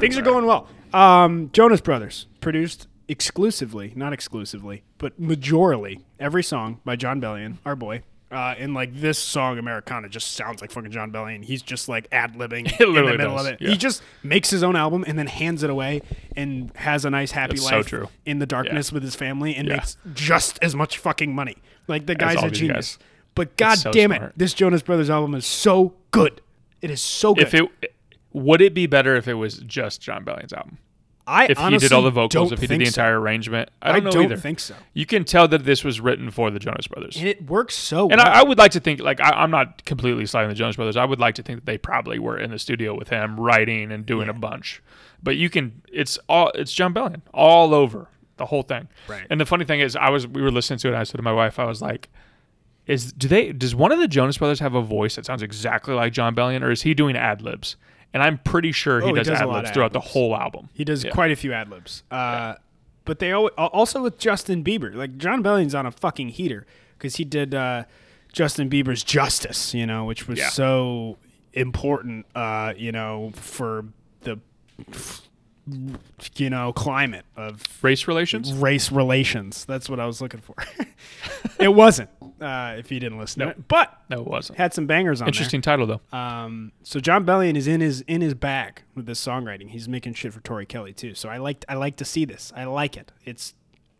[0.00, 0.68] Things are going well.
[0.92, 7.74] Um, Jonas Brothers produced exclusively, not exclusively, but majorly every song by Jon Bellion, our
[7.76, 8.02] boy.
[8.30, 11.42] Uh, and like this song, Americana, just sounds like fucking Jon Bellion.
[11.42, 13.60] He's just like ad libbing in the middle does, of it.
[13.62, 13.70] yeah.
[13.70, 16.02] He just makes his own album and then hands it away
[16.36, 18.08] and has a nice happy That's so life true.
[18.26, 19.76] in the darkness with his family and Yeah.
[19.76, 21.56] makes just as much fucking money.
[21.86, 22.96] Like the guy's a genius.
[22.96, 23.06] guys.
[23.34, 24.32] But god so damn it, smart.
[24.36, 26.42] this Jonas Brothers album is so good.
[26.82, 27.44] It is so good.
[27.44, 27.94] If it
[28.34, 30.76] would it be better if it was just Jon Bellion's album?
[31.30, 32.88] I If he did all the vocals, if he did the so.
[33.02, 34.36] entire arrangement, I I don't know don't either.
[34.38, 34.74] think so.
[34.94, 37.16] You can tell that this was written for the Jonas Brothers.
[37.18, 38.26] And it works so And well.
[38.26, 40.96] I, I would like to think, like, I, I'm not completely sliding the Jonas Brothers.
[40.96, 43.92] I would like to think that they probably were in the studio with him, writing
[43.92, 44.82] and doing a bunch.
[45.22, 48.88] But you can, it's all, it's Jon Bellion all over the whole thing.
[49.06, 49.26] Right.
[49.28, 50.92] And the funny thing is, I was, we were listening to it.
[50.92, 52.08] and I said to my wife, I was like,
[52.86, 53.52] is do they?
[53.52, 56.62] Does one of the Jonas Brothers have a voice that sounds exactly like Jon Bellion,
[56.62, 57.76] or is he doing ad libs?
[58.14, 60.68] And I'm pretty sure he Oh, does, does ad libs throughout the whole album.
[60.72, 61.10] he does Yeah.
[61.10, 62.02] quite a few ad libs.
[62.10, 62.54] Uh,
[63.04, 64.94] But they al- also with Justin Bieber.
[64.94, 66.66] Like Jon Bellion's on a fucking heater
[66.96, 67.84] because he did uh,
[68.32, 70.48] Justin Bieber's Justice, you know, which was Yeah.
[70.50, 71.18] so
[71.52, 73.84] important, uh, you know, for
[74.22, 74.38] the
[76.36, 78.52] you know climate of Race relations.
[78.54, 79.64] race relations.
[79.66, 80.54] That's what I was looking for.
[81.60, 82.08] it wasn't.
[82.40, 84.58] Uh, if you didn't listen to it, but No, it wasn't.
[84.58, 85.30] had some bangers on there.
[85.30, 86.16] Interesting title though.
[86.16, 89.70] Um, so Jon Bellion is in his in his bag with this songwriting.
[89.70, 91.14] He's making shit for Tori Kelly too.
[91.14, 92.52] So I like I like to see this.
[92.54, 93.10] I like it.
[93.24, 93.54] It's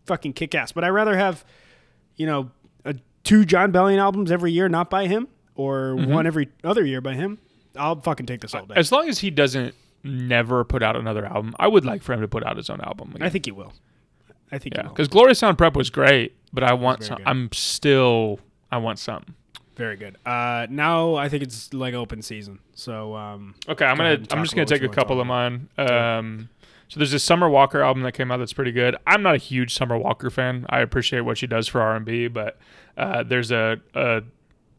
[0.07, 0.70] fucking kick ass.
[0.72, 1.44] But I rather have,
[2.16, 2.51] you know,
[2.85, 6.12] a, two Jon Bellion albums every year, not by him, or Mm-hmm.
[6.12, 7.38] one every other year by him.
[7.77, 8.74] I'll fucking take this all day.
[8.77, 9.74] As long as he doesn't
[10.05, 12.81] never put out another album, I would like for him to put out his own
[12.83, 13.11] album.
[13.16, 13.27] Again.
[13.27, 13.72] I think he will.
[14.53, 17.19] I think yeah, because Glory Sound Prep was great, but I want some.
[17.19, 17.27] good.
[17.27, 18.41] I'm still.
[18.71, 19.35] I want something.
[19.77, 20.17] Very good.
[20.27, 22.59] Uh, now I think it's like open season.
[22.75, 24.27] So um, Okay, I'm Go gonna.
[24.33, 25.69] I'm just gonna take a couple of mine.
[25.79, 26.49] Um,
[26.89, 28.97] so there's this Summer Walker album that came out that's pretty good.
[29.07, 30.67] I'm not a huge Summer Walker fan.
[30.71, 32.59] I appreciate what she does for R&B, but
[32.97, 34.23] uh, there's a, a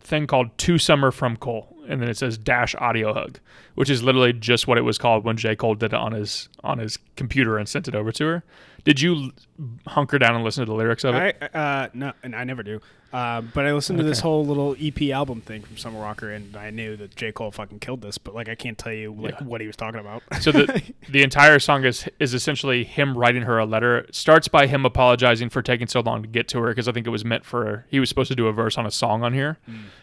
[0.02, 3.40] thing called To Summer from Cole," and then it says "Dash Audio Hug,"
[3.76, 6.50] which is literally just what it was called when J Cole did it on his
[6.64, 8.44] on his computer and sent it over to her.
[8.84, 9.32] Did you
[9.88, 11.38] hunker down and listen to the lyrics of it?
[11.42, 12.80] I uh, no, and I never do.
[13.12, 14.28] Uh, but I listened to this Okay.
[14.28, 17.80] whole little EP album thing from Summer Walker, and I knew that J Cole fucking
[17.80, 18.20] killed this.
[18.20, 19.48] But like, I can't tell you like Yeah.
[19.48, 20.22] what he was talking about.
[20.42, 24.00] So the the entire song is is essentially him writing her a letter.
[24.00, 26.92] It starts by him apologizing for taking so long to get to her because I
[26.92, 29.24] think it was meant for he was supposed to do a verse on a song
[29.24, 29.58] on here,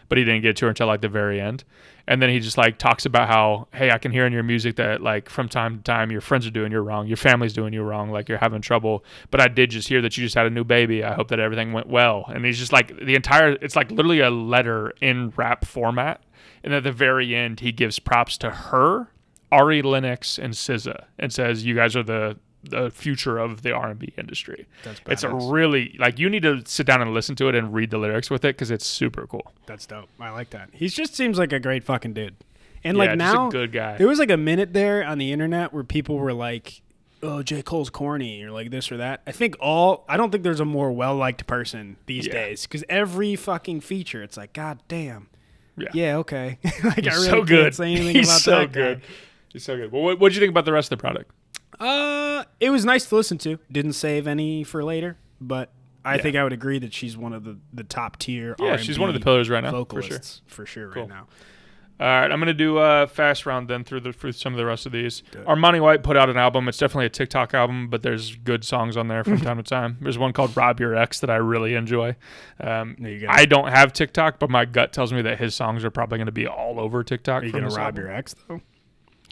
[0.09, 1.63] but he didn't get to her until like the very end.
[2.07, 4.77] And then he just like talks about how hey I can hear in your music
[4.77, 7.73] that like from time to time your friends are doing you wrong, your family's doing
[7.73, 9.03] you wrong, like you're having trouble.
[9.29, 11.03] But I did just hear that you just had a new baby.
[11.03, 12.25] I hope that everything went well.
[12.27, 16.23] And he's just like the entire it's like literally a letter in rap format.
[16.63, 19.11] And at the very end, he gives props to her
[19.51, 22.37] Ari Lennox and SZA and says you guys are the
[22.69, 24.67] the future of the R&B industry.
[24.83, 27.73] That's It's a really like you need to sit down and listen to it and
[27.73, 29.51] read the lyrics with it cuz it's super cool.
[29.65, 30.09] That's dope.
[30.19, 30.69] I like that.
[30.73, 32.35] He just seems like a great fucking dude.
[32.83, 33.97] And Yeah, like just now, a good guy.
[33.97, 36.81] there was like a minute there on the internet where people were like,
[37.23, 39.21] "Oh, J Cole's corny," or like this or that.
[39.25, 40.05] I think all.
[40.07, 42.33] I don't think there's a more well liked person these Yeah.
[42.33, 45.27] days because every fucking feature, it's like, God damn.
[45.75, 45.89] Yeah.
[45.93, 46.17] Yeah.
[46.17, 46.59] Okay.
[46.83, 47.75] like I He's really so can't good.
[47.75, 48.79] say anything He's about so that guy.
[48.81, 49.01] good.
[49.53, 49.91] He's so good.
[49.91, 51.31] Well, what what do you think about the rest of the product?
[51.79, 51.85] Uh,
[52.59, 53.59] it was nice to listen to.
[53.71, 55.71] Didn't save any for later, but
[56.05, 56.21] I Yeah.
[56.21, 58.55] think I would agree that she's one of the, the top tier.
[58.59, 60.53] Yeah, she's one of the pillars right now, for vocalists sure.
[60.55, 61.03] for sure, Cool.
[61.03, 61.27] right now.
[61.99, 64.65] All right, I'm gonna do a fast round then through the through some of the
[64.67, 65.23] rest of these.
[65.33, 65.43] It.
[65.45, 66.67] Armani White put out an album.
[66.67, 69.97] It's definitely a TikTok album, but there's good songs on there from time to time.
[69.99, 72.15] There's one called "Rob Your Ex" that I really enjoy.
[72.61, 75.83] Um, you gonna, I don't have TikTok, but my gut tells me that his songs
[75.83, 77.41] are probably going to be all over TikTok.
[77.41, 78.03] are you gonna rob album.
[78.03, 78.61] your ex though?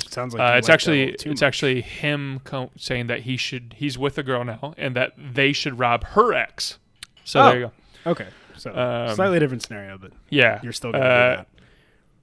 [0.10, 1.42] Sounds like Uh, it's like that a actually it's much.
[1.44, 5.52] actually him co- saying that he should he's with a girl now and that they
[5.54, 6.80] should rob her ex.
[7.24, 7.44] So Oh.
[7.50, 7.66] there you
[8.06, 8.12] go.
[8.12, 8.28] okay.
[8.58, 11.48] So Um, slightly different scenario, but Yeah, you're still gonna uh, do that.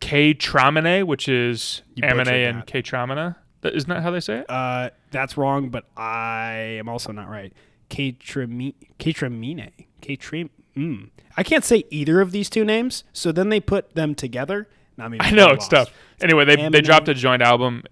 [0.01, 2.67] K Tramine, which is Amine and.
[2.67, 3.37] K Tramina.
[3.63, 4.47] Isn't that how they say it?
[4.51, 7.53] Uh, that's wrong, but I am also not right.
[7.91, 10.49] Katramine, Katramine, Katrim.
[10.77, 11.11] Mm.
[11.37, 14.69] I can't say either of these two names, so then they put them together.
[14.97, 15.71] Now I'm I know it's lost.
[15.71, 15.91] tough.
[16.21, 17.83] Anyway, they they dropped a joint album.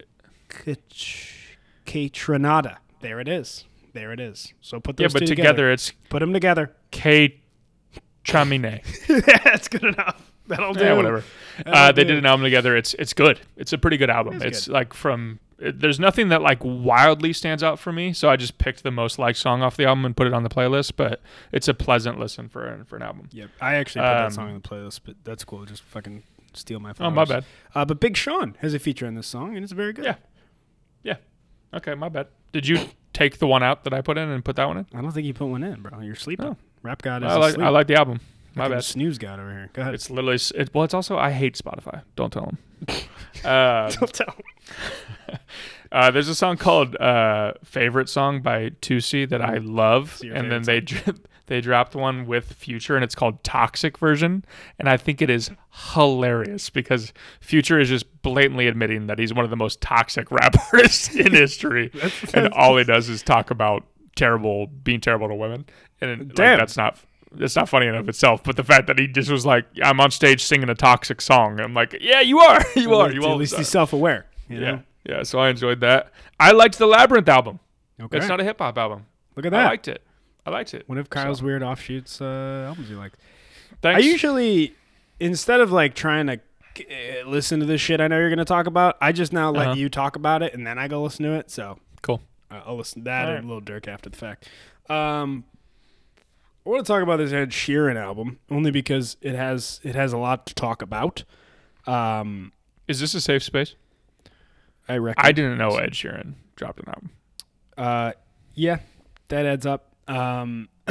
[0.49, 1.27] Kach-
[1.87, 2.77] Kaytranada.
[3.01, 3.65] There it is.
[3.93, 4.53] There it is.
[4.61, 6.73] So put those Yeah, but two together, it's Put them together.
[6.91, 7.41] K
[8.25, 8.83] Tramine.
[9.45, 10.31] That's good enough.
[10.47, 10.85] That'll do.
[10.85, 11.25] yeah, whatever.
[11.59, 12.09] That'll Uh, they do.
[12.09, 12.77] did an album together.
[12.77, 13.41] It's it's good.
[13.57, 14.35] It's a pretty good album.
[14.37, 14.73] It's It's good.
[14.73, 18.13] like from it, there's nothing that like wildly stands out for me.
[18.13, 20.43] So I just picked the most liked song off the album and put it on
[20.43, 20.93] the playlist.
[20.97, 21.21] But
[21.53, 23.29] it's a pleasant listen for for an album.
[23.33, 23.51] Yep.
[23.61, 25.65] I actually put that Um, song on the playlist, but that's cool.
[25.65, 26.23] Just fucking
[26.55, 26.93] steal my.
[26.93, 27.07] Phone.
[27.09, 27.45] Oh my bad.
[27.75, 30.05] Uh, but Big Sean has a feature in this song, and it's very good.
[30.05, 30.17] Yeah.
[31.03, 31.17] Yeah.
[31.75, 32.29] Okay, my bad.
[32.53, 32.79] Did you
[33.13, 34.87] take the one out that I put in and put that one in?
[34.95, 36.01] I don't think you put one in, bro.
[36.01, 36.47] You're sleeping.
[36.47, 36.57] Oh.
[36.83, 37.67] Rap God is I like asleep.
[37.67, 38.21] I like the album.
[38.55, 38.85] My Fucking bad.
[38.85, 39.71] Snooze God over here.
[39.73, 39.95] Go ahead.
[39.95, 40.85] It's literally it, well.
[40.85, 42.03] It's also I hate Spotify.
[42.17, 42.59] Don't tell them.
[43.45, 44.35] uh, Don't tell.
[45.93, 50.65] uh, there's a song called uh, "Favorite Song" by Toosii that I love, and then
[50.65, 50.81] favorite they
[51.51, 54.45] they dropped one with Future, and it's called "Toxic Version,"
[54.79, 55.51] and I think it is
[55.95, 61.15] hilarious because Future is just blatantly admitting that he's one of the most toxic rappers
[61.15, 61.91] in history,
[62.35, 63.85] and all he does is talk about
[64.15, 65.67] terrible, being terrible to women,
[66.01, 66.99] and like, that's not.
[67.39, 70.01] It's not funny in of itself, but the fact that he just was like, "I'm
[70.01, 73.37] on stage singing a toxic song," I'm like, "Yeah, you are, you are, you At
[73.37, 74.27] least are." he's self-aware.
[74.49, 74.83] You Yeah, know?
[75.09, 75.23] yeah.
[75.25, 76.13] So I enjoyed that.
[76.39, 77.59] I liked the Labyrinth album.
[78.01, 78.19] Okay.
[78.19, 79.07] It's not a hip hop album.
[79.37, 79.67] Look at that.
[79.67, 80.03] I liked it.
[80.51, 80.89] I liked it.
[80.89, 83.13] One of Kyle's So, weird offshoots uh, albums you like.
[83.83, 84.03] Thanks.
[84.03, 84.75] I usually,
[85.19, 86.35] instead of like trying to
[86.79, 89.51] uh, listen to this shit I know you're going to talk about, I just now
[89.51, 89.77] let Uh-huh.
[89.77, 91.51] you talk about it and then I go listen to it.
[91.51, 92.21] So cool.
[92.51, 93.39] uh, I'll listen to that Alright.
[93.43, 94.49] and a little Durk after the fact.
[94.89, 95.45] Um,
[96.67, 100.13] I want to talk about this Ed Sheeran album only because it has it has
[100.13, 101.25] a lot to talk about.
[101.87, 102.53] Um,
[102.87, 103.77] Is this a safe space?
[104.89, 105.25] I reckon.
[105.25, 107.11] I didn't know Ed Sheeran dropped an album.
[107.79, 108.13] Uh,
[108.55, 108.79] yeah,
[109.29, 109.89] that adds up.
[110.11, 110.68] Um,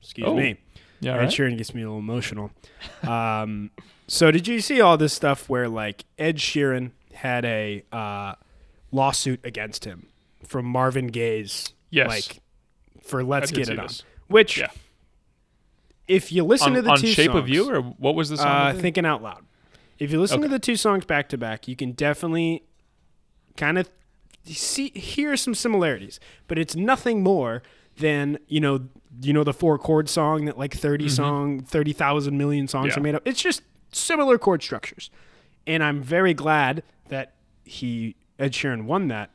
[0.00, 0.56] excuse Oh, me.
[1.00, 1.28] Yeah, Ed right.
[1.28, 2.50] Sheeran gets me a little emotional.
[3.02, 3.70] Um,
[4.06, 8.34] so did you see all this stuff where like Ed Sheeran had a uh,
[8.92, 10.06] lawsuit against him
[10.44, 12.08] from Marvin Gaye's Yes.
[12.08, 12.40] like
[13.02, 14.02] for Let's Get It On, this.
[14.28, 14.68] which Yeah.
[16.08, 18.28] if you listen on, to the on two Shape songs, of You, or what was
[18.30, 18.46] the song?
[18.46, 19.44] uh, with thinking out loud.
[19.98, 22.64] If you listen to the two songs back to back, you can definitely
[23.56, 23.88] kind of
[24.54, 27.62] see hear some similarities, but it's nothing more
[27.98, 28.86] than you know
[29.22, 32.98] you know the four chord song that like 30 song 30,000 million songs Mm-hmm.
[32.98, 33.00] Yeah.
[33.00, 33.22] are made up.
[33.26, 35.10] It's just similar chord structures.
[35.66, 37.32] And I'm very glad that
[37.64, 39.30] he Ed Sheeran won that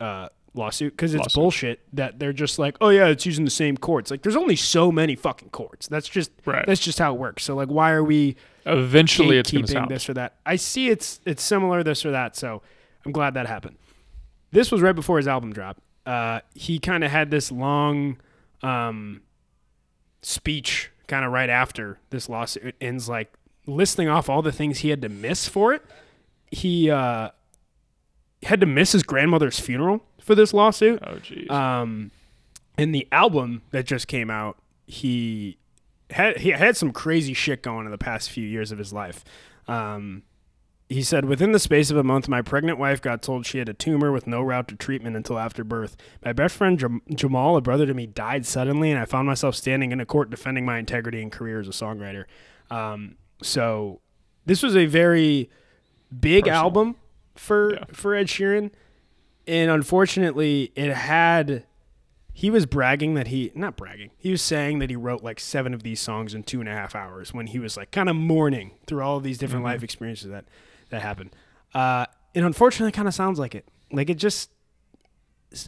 [0.00, 1.34] uh, lawsuit because it's Lawsuit.
[1.34, 4.10] bullshit that they're just like, oh yeah, it's using the same chords.
[4.10, 5.88] Like, there's only so many fucking chords.
[5.88, 6.66] That's just Right.
[6.66, 7.42] that's just how it works.
[7.44, 9.90] So like, why are we Eventually, it's going to gatekeeping sound.
[9.90, 10.34] this or that.
[10.46, 12.62] I see it's it's similar this or that, so
[13.06, 13.76] I'm glad that happened.
[14.52, 15.80] This was right before his album dropped.
[16.06, 18.18] Uh, he kind of had this long
[18.62, 19.22] um,
[20.22, 23.32] speech, kind of right after this lawsuit ends, like
[23.66, 25.82] listing off all the things he had to miss for it.
[26.50, 27.30] He uh,
[28.42, 31.02] had to miss his grandmother's funeral for this lawsuit.
[31.06, 31.50] Oh, jeez.
[31.50, 32.10] Um,
[32.76, 35.56] in the album that just came out, he
[36.10, 39.24] had he had some crazy shit going in the past few years of his life.
[39.66, 40.22] Um,
[40.92, 43.68] he said, within the space of a month, my pregnant wife got told she had
[43.68, 45.96] a tumor with no route to treatment until after birth.
[46.24, 49.54] My best friend Jam- Jamal, a brother to me, died suddenly, and I found myself
[49.54, 52.24] standing in a court defending my integrity and career as a songwriter.
[52.70, 54.00] Um, so
[54.46, 55.50] this was a very
[56.20, 56.60] big Personal.
[56.62, 56.96] album
[57.34, 57.84] for Yeah.
[57.92, 58.70] for Ed Sheeran,
[59.46, 61.64] and unfortunately, it had.
[62.34, 64.10] He was bragging that he not bragging.
[64.16, 66.72] He was saying that he wrote like seven of these songs in two and a
[66.72, 69.82] half hours when he was like kind of mourning through all of these different life
[69.82, 70.46] experiences that
[70.92, 71.34] that happened.
[71.74, 73.66] Uh, and unfortunately, kind of sounds like it.
[73.90, 74.50] Like it just.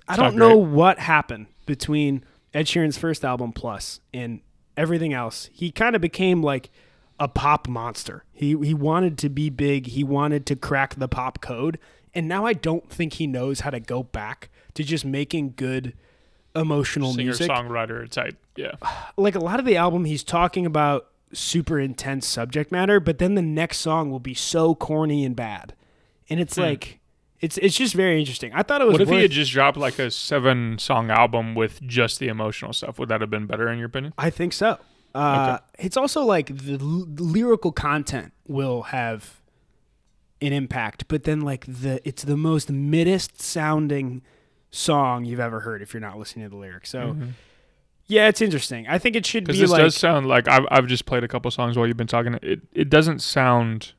[0.08, 4.40] I don't know what happened between Ed Sheeran's first album plus and
[4.76, 5.50] everything else.
[5.52, 6.70] He kind of became like
[7.20, 8.24] a pop monster.
[8.32, 9.88] He he wanted to be big.
[9.88, 11.78] He wanted to crack the pop code.
[12.14, 15.94] And now I don't think he knows how to go back to just making good
[16.54, 17.50] emotional Singer music.
[17.50, 18.37] songwriter type.
[18.56, 18.72] Yeah.
[19.16, 23.35] Like a lot of the album he's talking about super intense subject matter, but then
[23.35, 25.75] the next song will be so corny and bad.
[26.31, 27.01] And it's like
[27.40, 28.53] it's it's just very interesting.
[28.55, 29.03] I thought it was Hmm.
[29.03, 32.73] What if he had just dropped like a seven song album with just the emotional
[32.73, 32.99] stuff?
[32.99, 34.14] Would that have been better in your opinion?
[34.16, 34.79] I think so.
[35.14, 39.41] Uh, It's also like the, l- the lyrical content will have
[40.41, 44.22] an impact, but then like the it's the most middest sounding
[44.70, 46.91] song you've ever heard if you're not listening to the lyrics.
[46.91, 47.16] So
[48.07, 48.86] yeah, it's interesting.
[48.88, 51.28] I think it should be this like does sound like I've, I've just played a
[51.28, 52.38] couple songs while you've been talking.
[52.42, 53.92] It it doesn't sound.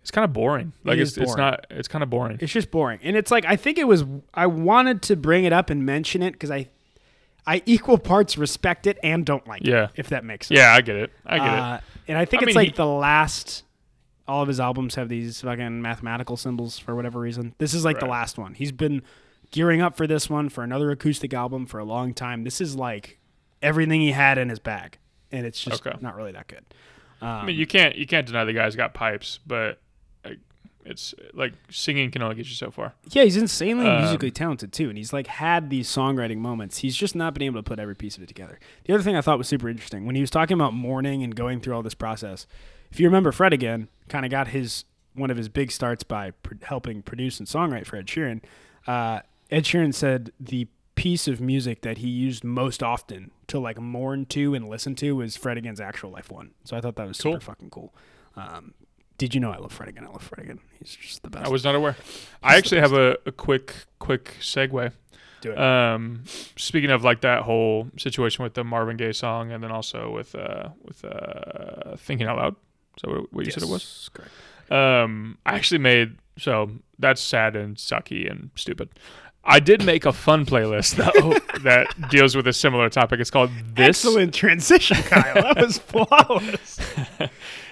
[0.00, 0.72] It's kind of boring.
[0.84, 1.36] Like it's it's boring.
[1.38, 1.66] not.
[1.70, 2.38] It's kind of boring.
[2.40, 4.04] it's just boring, and it's like I think it was
[4.34, 6.68] I wanted to bring it up and mention it because I
[7.46, 9.84] I equal parts respect it and don't like Yeah.
[9.84, 9.90] it.
[9.96, 10.58] If that makes sense.
[10.58, 11.10] Yeah, I get it.
[11.26, 13.64] I get Uh, and I think I it's mean, like he- the last.
[14.28, 17.54] All of his albums have these fucking mathematical symbols for whatever reason.
[17.58, 18.54] This is like the last one.
[18.54, 19.02] He's been
[19.52, 22.42] gearing up for this one for another acoustic album for a long time.
[22.42, 23.18] This is like
[23.62, 24.98] everything he had in his bag,
[25.30, 25.96] and it's just Okay.
[26.00, 26.64] not really that good.
[27.20, 27.28] Um.
[27.28, 29.78] I mean, you can't you can't deny the guy's got pipes, but
[30.84, 32.92] it's like singing can only get you so far.
[33.10, 36.78] Yeah, he's insanely Um, musically talented too, and he's like had these songwriting moments.
[36.78, 38.58] He's just not been able to put every piece of it together.
[38.84, 41.36] The other thing I thought was super interesting when he was talking about mourning and
[41.36, 42.48] going through all this process.
[42.90, 44.84] If you remember, Fred again kind of got his
[45.14, 48.40] one of his big starts by pr- helping produce and songwrite for Ed Sheeran.
[48.86, 49.20] Uh,
[49.52, 54.24] Ed Sheeran said the piece of music that he used most often to like mourn
[54.26, 56.50] to and listen to was Fred again's actual life one.
[56.64, 57.40] So I thought that was super Cool.
[57.40, 57.94] fucking cool.
[58.36, 58.74] Um,
[59.18, 60.04] did you know I love Fred again?
[60.06, 60.58] I love Fred again.
[60.78, 61.46] He's just the best.
[61.46, 61.96] I was not aware.
[62.42, 64.92] I actually have a, a quick quick segue.
[65.42, 65.58] Do it.
[65.58, 66.24] Um,
[66.56, 70.34] speaking of like that whole situation with the Marvin Gaye song, and then also with
[70.34, 72.56] uh, with uh, thinking out loud.
[72.98, 73.82] So what, what you said it was?
[73.82, 74.72] Yes, Correct.
[74.72, 78.88] Um, I actually made so that's sad and sucky and stupid.
[79.44, 83.20] I did make a fun playlist though that deals with a similar topic.
[83.20, 84.04] It's called this.
[84.04, 85.34] Excellent transition, Kyle.
[85.34, 86.78] That was flawless.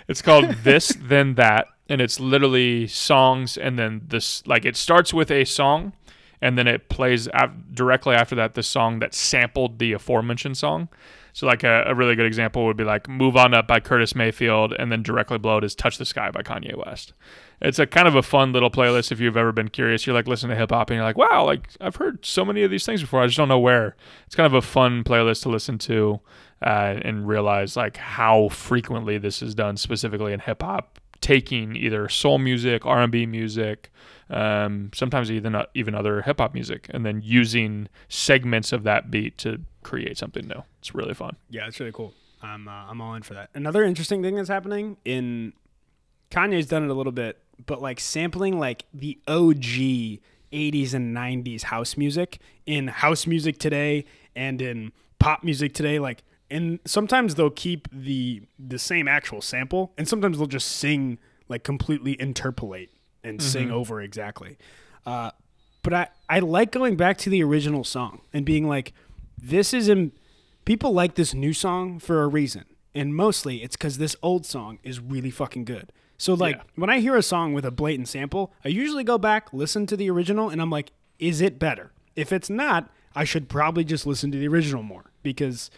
[0.09, 5.15] It's called this then that, and it's literally songs and then this like it starts
[5.15, 5.93] with a song,
[6.43, 10.89] and then it plays av- directly after that the song that sampled the aforementioned song.
[11.33, 14.17] So like a, a really good example would be like "Move On Up" by Curtis
[14.17, 17.13] Mayfield, and then directly below it is "Touch the Sky" by Kanye West.
[17.61, 20.07] It's a kind of a fun little playlist if you've ever been curious.
[20.07, 22.63] You're like listening to hip hop and you're like, wow, like I've heard so many
[22.63, 23.23] of these things before.
[23.23, 23.97] I just don't know where.
[24.27, 26.21] It's kind of a fun playlist to listen to
[26.63, 32.09] uh, and realize like how frequently this is done specifically in hip hop, taking either
[32.09, 33.91] soul music, R and B music,
[34.31, 39.11] um, sometimes even uh, even other hip hop music, and then using segments of that
[39.11, 40.63] beat to create something new.
[40.79, 41.37] It's really fun.
[41.51, 42.15] Yeah, it's really cool.
[42.43, 43.51] I'm uh, I'm all in for that.
[43.55, 45.53] Another interesting thing that's happening in
[46.31, 50.21] Kanye's done it a little bit, but like sampling like the OG
[50.53, 54.05] 80s and 90s house music in house music today
[54.35, 59.93] and in pop music today like and sometimes they'll keep the the same actual sample
[59.97, 62.91] and sometimes they'll just sing like completely interpolate
[63.23, 64.57] and sing over exactly.
[65.05, 65.31] Uh,
[65.83, 68.93] but I, I like going back to the original song and being like,
[69.37, 70.13] this is in
[70.65, 72.65] people like this new song for a reason.
[72.95, 75.93] And mostly it's because this old song is really fucking good.
[76.21, 76.63] So like Yeah.
[76.77, 79.97] when I hear a song with a blatant sample, I usually go back, listen to
[79.97, 81.93] the original, and I'm like, is it better?
[82.15, 85.71] If it's not, I should probably just listen to the original more because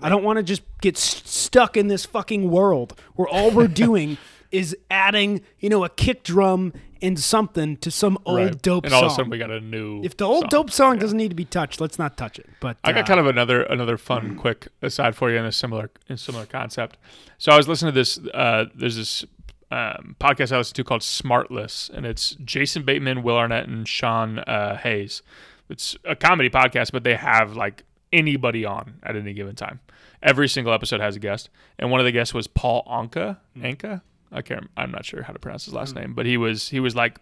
[0.00, 3.66] I don't want to just get s- stuck in this fucking world where all we're
[3.86, 4.18] doing
[4.52, 6.72] is adding, you know, a kick drum
[7.02, 8.62] and something to some old Right.
[8.62, 9.00] dope and song.
[9.00, 10.00] all of a sudden we got a new.
[10.04, 10.48] if the old song.
[10.50, 12.46] dope song doesn't need to be touched, let's not touch it.
[12.60, 15.52] But I got uh, kind of another another fun quick aside for you in a
[15.52, 16.96] similar in similar concept.
[17.36, 18.18] So I was listening to this.
[18.32, 19.24] Uh, there's this
[19.70, 24.38] um, podcast I listen to called Smartless, and it's Jason Bateman, Will Arnett, and Sean
[24.40, 25.22] uh, Hayes.
[25.68, 29.80] It's a comedy podcast, but they have like anybody on at any given time.
[30.22, 33.36] Every single episode has a guest, and one of the guests was Paul Anka.
[33.56, 34.00] Anka,
[34.32, 34.68] I can't.
[34.76, 37.18] I'm not sure how to pronounce his last name, but he was he was like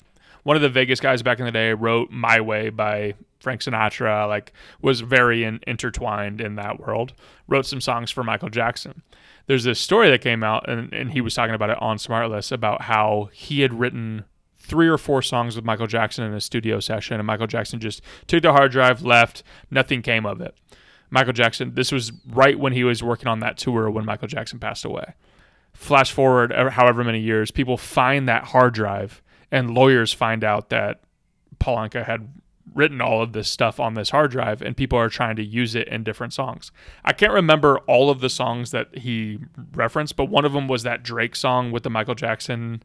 [0.46, 1.74] one of the Vegas guys back in the day.
[1.74, 4.28] Wrote "My Way" by Frank Sinatra.
[4.28, 7.14] Like was very in, intertwined in that world.
[7.48, 9.02] Wrote some songs for Michael Jackson.
[9.48, 12.52] There's this story that came out, and, and he was talking about it on Smartless
[12.52, 14.24] about how he had written
[14.56, 18.00] three or four songs with Michael Jackson in a studio session, and Michael Jackson just
[18.28, 20.54] took the hard drive, left, nothing came of it.
[21.10, 24.60] Michael Jackson, this was right when he was working on that tour when Michael Jackson
[24.60, 25.14] passed away.
[25.72, 30.70] Flash forward uh, however many years, people find that hard drive, and lawyers find out
[30.70, 31.00] that
[31.58, 32.28] Paul Anka had
[32.74, 35.74] written all of this stuff on this hard drive, and people are trying to use
[35.74, 36.70] it in different songs.
[37.04, 39.38] I can't remember all of the songs that he
[39.74, 42.82] referenced, but one of them was that Drake song with the Michael Jackson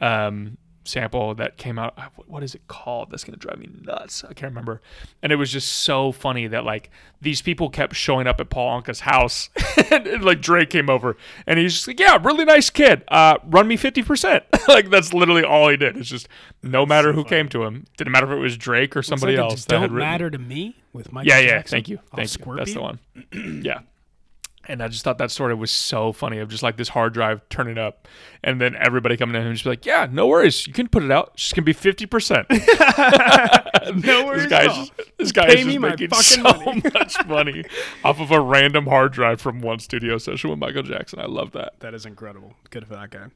[0.00, 1.94] um, sample that came out.
[1.98, 3.10] uh, what- is it called?
[3.10, 4.22] That's gonna drive me nuts.
[4.24, 4.80] I can't remember.
[5.22, 8.80] And it was just so funny that like these people kept showing up at Paul
[8.82, 9.48] Anka's house,
[9.90, 11.16] and, and, like Drake came over,
[11.46, 13.02] and he's just like, "Yeah, really nice kid.
[13.08, 15.96] Uh, run me fifty percent." like that's literally all he did.
[15.96, 16.28] It's just
[16.62, 19.50] no matter who came to him, didn't matter if it was Drake or somebody like
[19.50, 21.48] else that don't matter to me with Michael Yeah, yeah.
[21.58, 21.76] Jackson.
[21.76, 22.28] Thank you, I'll thank you.
[22.28, 22.98] squirt That's the one.
[23.64, 23.80] yeah.
[24.66, 27.46] And I just thought that story was so funny of just like this hard drive
[27.48, 28.08] turning up,
[28.42, 31.02] and then everybody coming in and just be like, "Yeah, no worries, you can put
[31.02, 31.32] it out.
[31.34, 32.46] It's just gonna be fifty percent."
[33.96, 36.82] No worries This guy's just, this guy is just making fucking so money.
[36.94, 37.64] much money
[38.02, 41.18] off of a random hard drive from one studio session with Michael Jackson.
[41.20, 41.74] I love that.
[41.80, 42.54] That is incredible.
[42.70, 43.26] Good for that guy.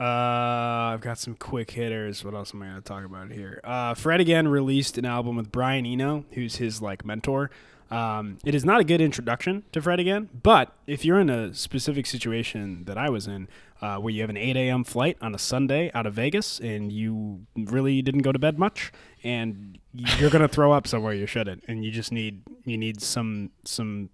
[0.00, 2.24] Uh, I've got some quick hitters.
[2.24, 3.60] What else am I going to talk about here?
[3.64, 7.50] Uh, Fred again released an album with Brian Eno, who's his like mentor.
[7.90, 11.54] Um, it is not a good introduction to Fred again, but if you're in a
[11.54, 13.48] specific situation that I was in,
[13.80, 14.84] uh, where you have an 8 a.m.
[14.84, 18.92] flight on a Sunday out of Vegas and you really didn't go to bed much,
[19.24, 23.50] and you're gonna throw up somewhere you shouldn't, and you just need you need some
[23.64, 24.10] some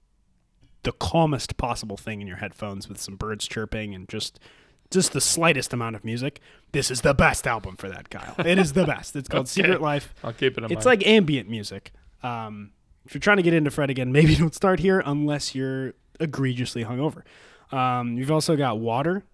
[0.84, 4.38] the calmest possible thing in your headphones with some birds chirping and just
[4.90, 6.40] just the slightest amount of music,
[6.72, 8.34] this is the best album for that, Kyle.
[8.46, 9.16] It is the best.
[9.16, 9.62] It's called Okay.
[9.62, 10.14] Secret Life.
[10.22, 11.00] I'll keep it in It's mind.
[11.00, 11.90] like ambient music.
[12.22, 12.70] Um,
[13.05, 16.84] if you're trying to get into Fred again, maybe don't start here unless you're egregiously
[16.84, 17.22] hungover.
[17.72, 19.24] Um, you've also got Water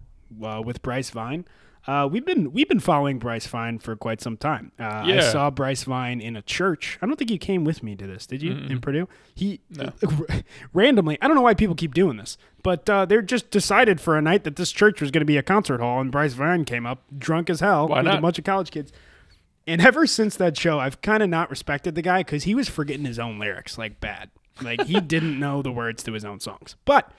[0.43, 1.45] uh, with Bryce Vine.
[1.87, 4.71] Uh, we've been we've been following Bryce Vine for quite some time.
[4.79, 6.99] Uh, I saw Bryce Vine in a church.
[7.01, 8.51] I don't think you came with me to this, did you?
[8.51, 9.91] In Purdue, he No.
[10.73, 11.17] randomly.
[11.21, 14.21] I don't know why people keep doing this, but uh, they're just decided for a
[14.21, 16.85] night that this church was going to be a concert hall, and Bryce Vine came
[16.85, 18.91] up drunk as hell Why with a bunch of college kids.
[19.67, 22.67] And ever since that show, I've kind of not respected the guy because he was
[22.67, 24.31] forgetting his own lyrics like bad.
[24.61, 26.75] Like he didn't know the words to his own songs.
[26.85, 27.11] But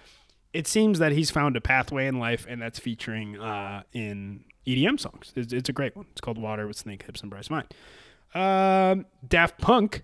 [0.53, 5.01] it seems that he's found a pathway in life, and that's featuring uh, in EDM
[5.01, 5.32] songs.
[5.34, 6.07] It's, it's a great one.
[6.12, 7.66] It's called Water with Snakehips and Bryce Vine.
[8.34, 10.03] Um, Daft Punk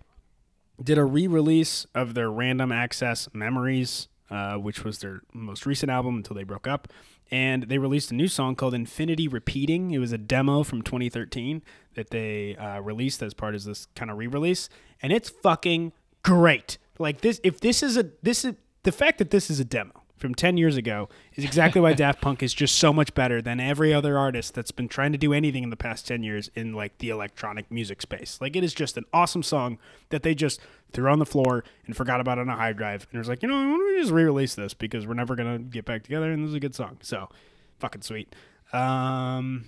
[0.82, 6.16] did a re-release of their Random Access Memories, uh, which was their most recent album
[6.16, 6.88] until they broke up,
[7.30, 9.90] and they released a new song called Infinity Repeating.
[9.90, 11.62] It was a demo from 2013
[11.94, 14.68] that they uh, released as part of this kind of re-release,
[15.02, 16.78] and it's fucking great.
[16.98, 20.02] Like this, if this is a this is the fact that this is a demo
[20.18, 23.60] from 10 years ago is exactly why Daft Punk is just so much better than
[23.60, 26.72] every other artist that's been trying to do anything in the past 10 years in
[26.74, 28.38] like the electronic music space.
[28.40, 29.78] Like it is just an awesome song
[30.10, 30.60] that they just
[30.92, 33.42] threw on the floor and forgot about on a high drive and it was like,
[33.42, 36.02] you know, why don't we just re-release this because we're never going to get back
[36.02, 36.98] together and this is a good song.
[37.02, 37.28] So
[37.78, 38.34] fucking sweet.
[38.72, 39.64] Um,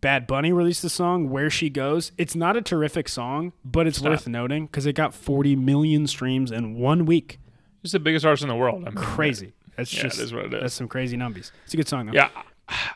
[0.00, 2.12] Bad Bunny released the song Where She Goes.
[2.18, 4.10] It's not a terrific song, but it's Stop.
[4.10, 7.40] worth noting because it got 40 million streams in one week.
[7.82, 8.84] He's the biggest artist in the world.
[8.86, 9.52] I mean, Crazy.
[9.76, 10.60] That's Yeah, just it is what it is.
[10.60, 11.50] That's some crazy numbies.
[11.64, 12.12] It's a good song though.
[12.12, 12.30] Yeah,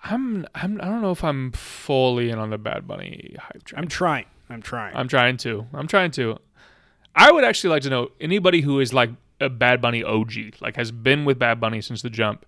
[0.05, 0.47] I'm.
[0.55, 0.81] I'm.
[0.81, 3.83] I don't know if I'm fully in on the Bad Bunny hype train.
[3.83, 4.27] I'm trying.
[4.49, 4.97] I'm trying.
[4.97, 5.67] I'm trying to.
[5.73, 6.39] I'm trying to.
[7.15, 9.11] I would actually like to know anybody who is like
[9.41, 12.47] a Bad Bunny OG, like has been with Bad Bunny since the jump.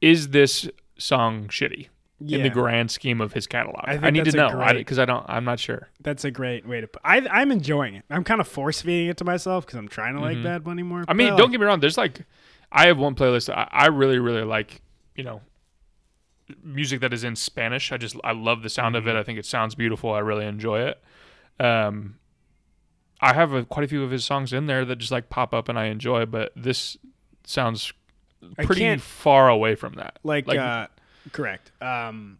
[0.00, 0.68] Is this
[0.98, 1.88] song shitty
[2.20, 3.84] in the grand scheme of his catalog?
[3.84, 5.24] I I, need to know because I, don't.
[5.28, 5.88] I'm not sure.
[6.00, 7.02] That's a great way to put.
[7.04, 8.04] I, I'm enjoying it.
[8.10, 10.82] I'm kind of force feeding it to myself because I'm trying to like Bad Bunny
[10.82, 11.02] more.
[11.02, 11.10] Mm-hmm.
[11.10, 11.80] I mean, don't like- get me wrong.
[11.80, 12.20] There's like,
[12.72, 13.52] I have one playlist.
[13.52, 14.80] I, I really, really like.
[15.14, 15.40] You know,
[16.64, 17.92] music that is in Spanish.
[17.92, 19.08] I just I love the sound Mm-hmm.
[19.08, 19.18] of it.
[19.18, 20.12] I think it sounds beautiful.
[20.12, 21.02] I really enjoy it.
[21.60, 22.16] Um,
[23.20, 25.54] I have a, quite a few of his songs in there that just like pop
[25.54, 26.26] up and I enjoy.
[26.26, 26.96] But this
[27.44, 27.92] sounds
[28.64, 30.18] pretty far away from that.
[30.24, 30.86] like, like- uh,
[31.32, 31.70] correct.
[31.80, 32.38] Um,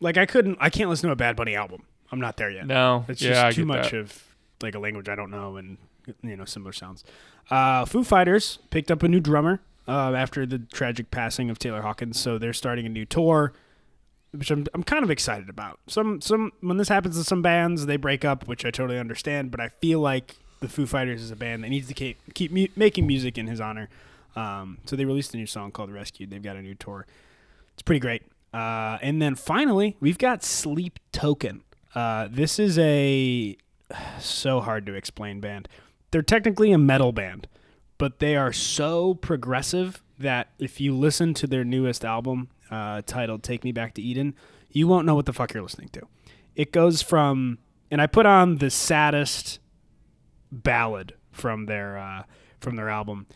[0.00, 0.56] like I couldn't.
[0.60, 1.82] I can't listen to a Bad Bunny album.
[2.10, 2.66] I'm not there yet.
[2.66, 3.98] No, It's yeah, just I too much that.
[3.98, 4.24] of
[4.62, 5.76] like a language I don't know and
[6.22, 7.04] you know similar sounds.
[7.50, 11.82] Uh, Foo Fighters picked up a new drummer uh, after the tragic passing of Taylor
[11.82, 13.52] Hawkins, so they're starting a new tour,
[14.32, 15.80] which I'm I'm kind of excited about.
[15.86, 19.50] Some some when this happens to some bands, they break up, which I totally understand.
[19.50, 22.52] But I feel like the Foo Fighters is a band that needs to keep keep
[22.52, 23.88] mu- making music in his honor.
[24.36, 26.30] Um, so they released a new song called Rescued.
[26.30, 27.06] They've got a new tour.
[27.72, 28.22] It's pretty great.
[28.52, 31.62] Uh, and then finally, we've got Sleep Token.
[31.94, 33.56] Uh, this is a
[34.20, 35.68] so hard to explain band.
[36.10, 37.48] They're technically a metal band,
[37.98, 43.42] but they are so progressive that if you listen to their newest album uh, titled
[43.42, 44.34] "Take Me Back to Eden,"
[44.70, 46.02] you won't know what the fuck you're listening to.
[46.54, 47.58] It goes from,
[47.90, 49.60] and I put on the saddest
[50.50, 52.22] ballad from their uh,
[52.60, 53.26] from their album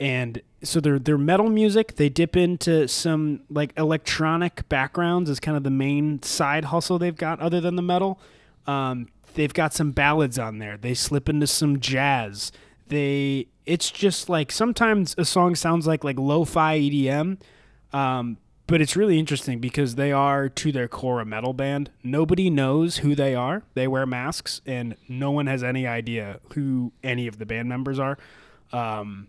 [0.00, 1.96] and so they're they're metal music.
[1.96, 7.16] They dip into some like electronic backgrounds as kind of the main side hustle they've
[7.16, 8.20] got, other than the metal.
[8.66, 10.76] Um, they've got some ballads on there.
[10.76, 12.52] They slip into some jazz.
[12.88, 17.38] They it's just like sometimes a song sounds like like lo-fi EDM,
[17.92, 21.90] um, but it's really interesting because they are to their core a metal band.
[22.02, 23.62] Nobody knows who they are.
[23.74, 27.98] They wear masks, and no one has any idea who any of the band members
[27.98, 28.18] are.
[28.72, 29.28] Um,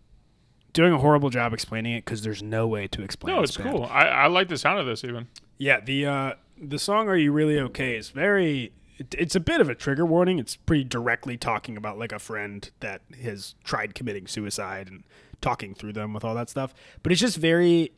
[0.74, 3.34] doing a horrible job explaining it because there's no way to explain.
[3.34, 3.38] It.
[3.38, 3.72] No, it's band.
[3.72, 3.86] cool.
[3.86, 5.28] I, I like the sound of this even.
[5.58, 8.74] Yeah, the uh, the song "Are You Really Okay" is very.
[8.98, 10.40] It, it's a bit of a trigger warning.
[10.40, 15.04] It's pretty directly talking about like a friend that has tried committing suicide and
[15.42, 16.74] talking through them with all that stuff.
[17.04, 17.92] But it's just very.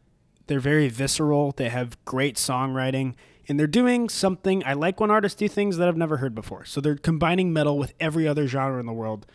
[0.48, 1.52] They're very visceral.
[1.52, 3.16] They have great songwriting,
[3.50, 4.64] and they're doing something.
[4.66, 6.64] I like when artists do things that I've never heard before.
[6.64, 9.26] So they're combining metal with every other genre in the world.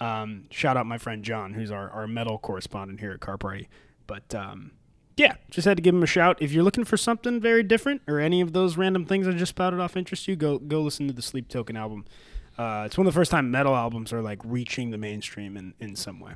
[0.00, 3.68] Um, shout out my friend John, who's our, our metal correspondent here at Car Party.
[4.06, 4.72] But um,
[5.16, 6.38] yeah, just had to give him a shout.
[6.40, 9.50] If you're looking for something very different, or any of those random things I just
[9.50, 12.04] spouted off interest you, go go listen to the Sleep Token album.
[12.58, 15.74] Uh, it's one of the first time metal albums are like reaching the mainstream in,
[15.80, 16.32] in some way.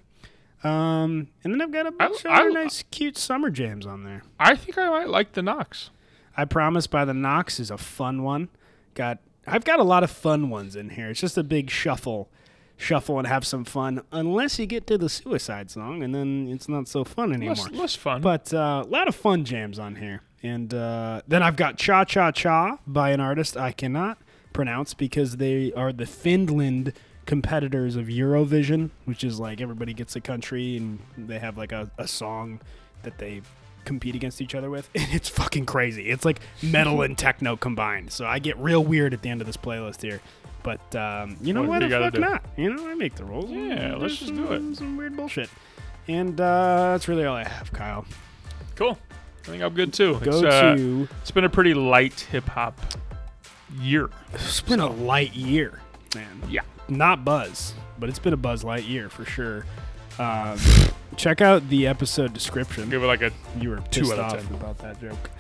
[0.65, 4.05] Um, and then I've got a bunch of I- other nice, cute summer jams on
[4.05, 4.23] there.
[4.41, 5.91] I think I might like the Knocks.
[6.37, 8.49] I Promise by the Knocks is a fun one.
[8.95, 11.11] Got I've got a lot of fun ones in here.
[11.11, 12.29] It's just a big shuffle,
[12.77, 14.03] shuffle and have some fun.
[14.13, 17.55] Unless you get to the suicide song, and then it's not so fun anymore.
[17.55, 18.21] Less, less fun.
[18.21, 20.23] But uh, a lot of fun jams on here.
[20.43, 24.19] And uh, then I've got Cha Cha Cha by an artist I cannot
[24.53, 26.93] pronounce because they are the Finland
[27.27, 31.91] competitors of Eurovision, which is like everybody gets a country and they have like a,
[31.99, 32.61] a song
[33.03, 33.43] that they
[33.85, 34.89] compete against each other with.
[34.95, 36.09] And it's fucking crazy.
[36.09, 38.13] It's like metal and techno combined.
[38.13, 40.21] So I get real weird at the end of this playlist here.
[40.67, 41.89] But um, you know What what?
[41.89, 42.21] the fuck do?
[42.21, 42.45] not?
[42.57, 43.49] You know, I make the rules.
[43.53, 44.75] Yeah, let's just do it.
[44.77, 45.49] Some weird bullshit.
[46.09, 48.05] And uh, that's really all I have, Kyle.
[48.75, 48.99] Cool.
[49.45, 50.19] I think I'm good too.
[50.19, 51.09] Go it's, uh, to.
[51.23, 52.81] it's been a pretty light hip hop
[53.81, 54.11] year.
[54.35, 55.81] It's been a light year,
[56.17, 56.43] man.
[56.51, 56.63] Yeah.
[56.89, 59.65] Not Buzz, but it's been a Buzz Light year for sure.
[60.19, 60.59] Um,
[61.17, 62.91] check out the episode description.
[62.91, 64.55] Give it like a You were Two pissed out of off 10.
[64.57, 65.31] about that joke.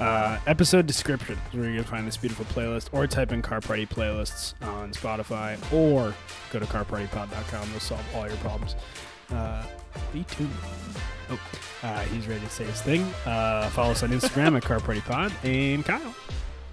[0.00, 3.60] Uh, episode description is where you're gonna find this beautiful playlist, or type in Car
[3.60, 6.14] Party playlists on Spotify, or
[6.50, 7.70] go to carpartypod.com.
[7.70, 8.74] They'll solve all your problems.
[9.30, 9.64] Uh,
[10.12, 10.50] be tuned.
[11.30, 11.38] Oh,
[11.82, 13.02] uh, he's ready to say his thing.
[13.24, 16.14] Uh, follow us on Instagram at Car Party Pod and Kyle.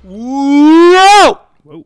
[0.04, 1.40] Whoa!
[1.64, 1.86] Whoa.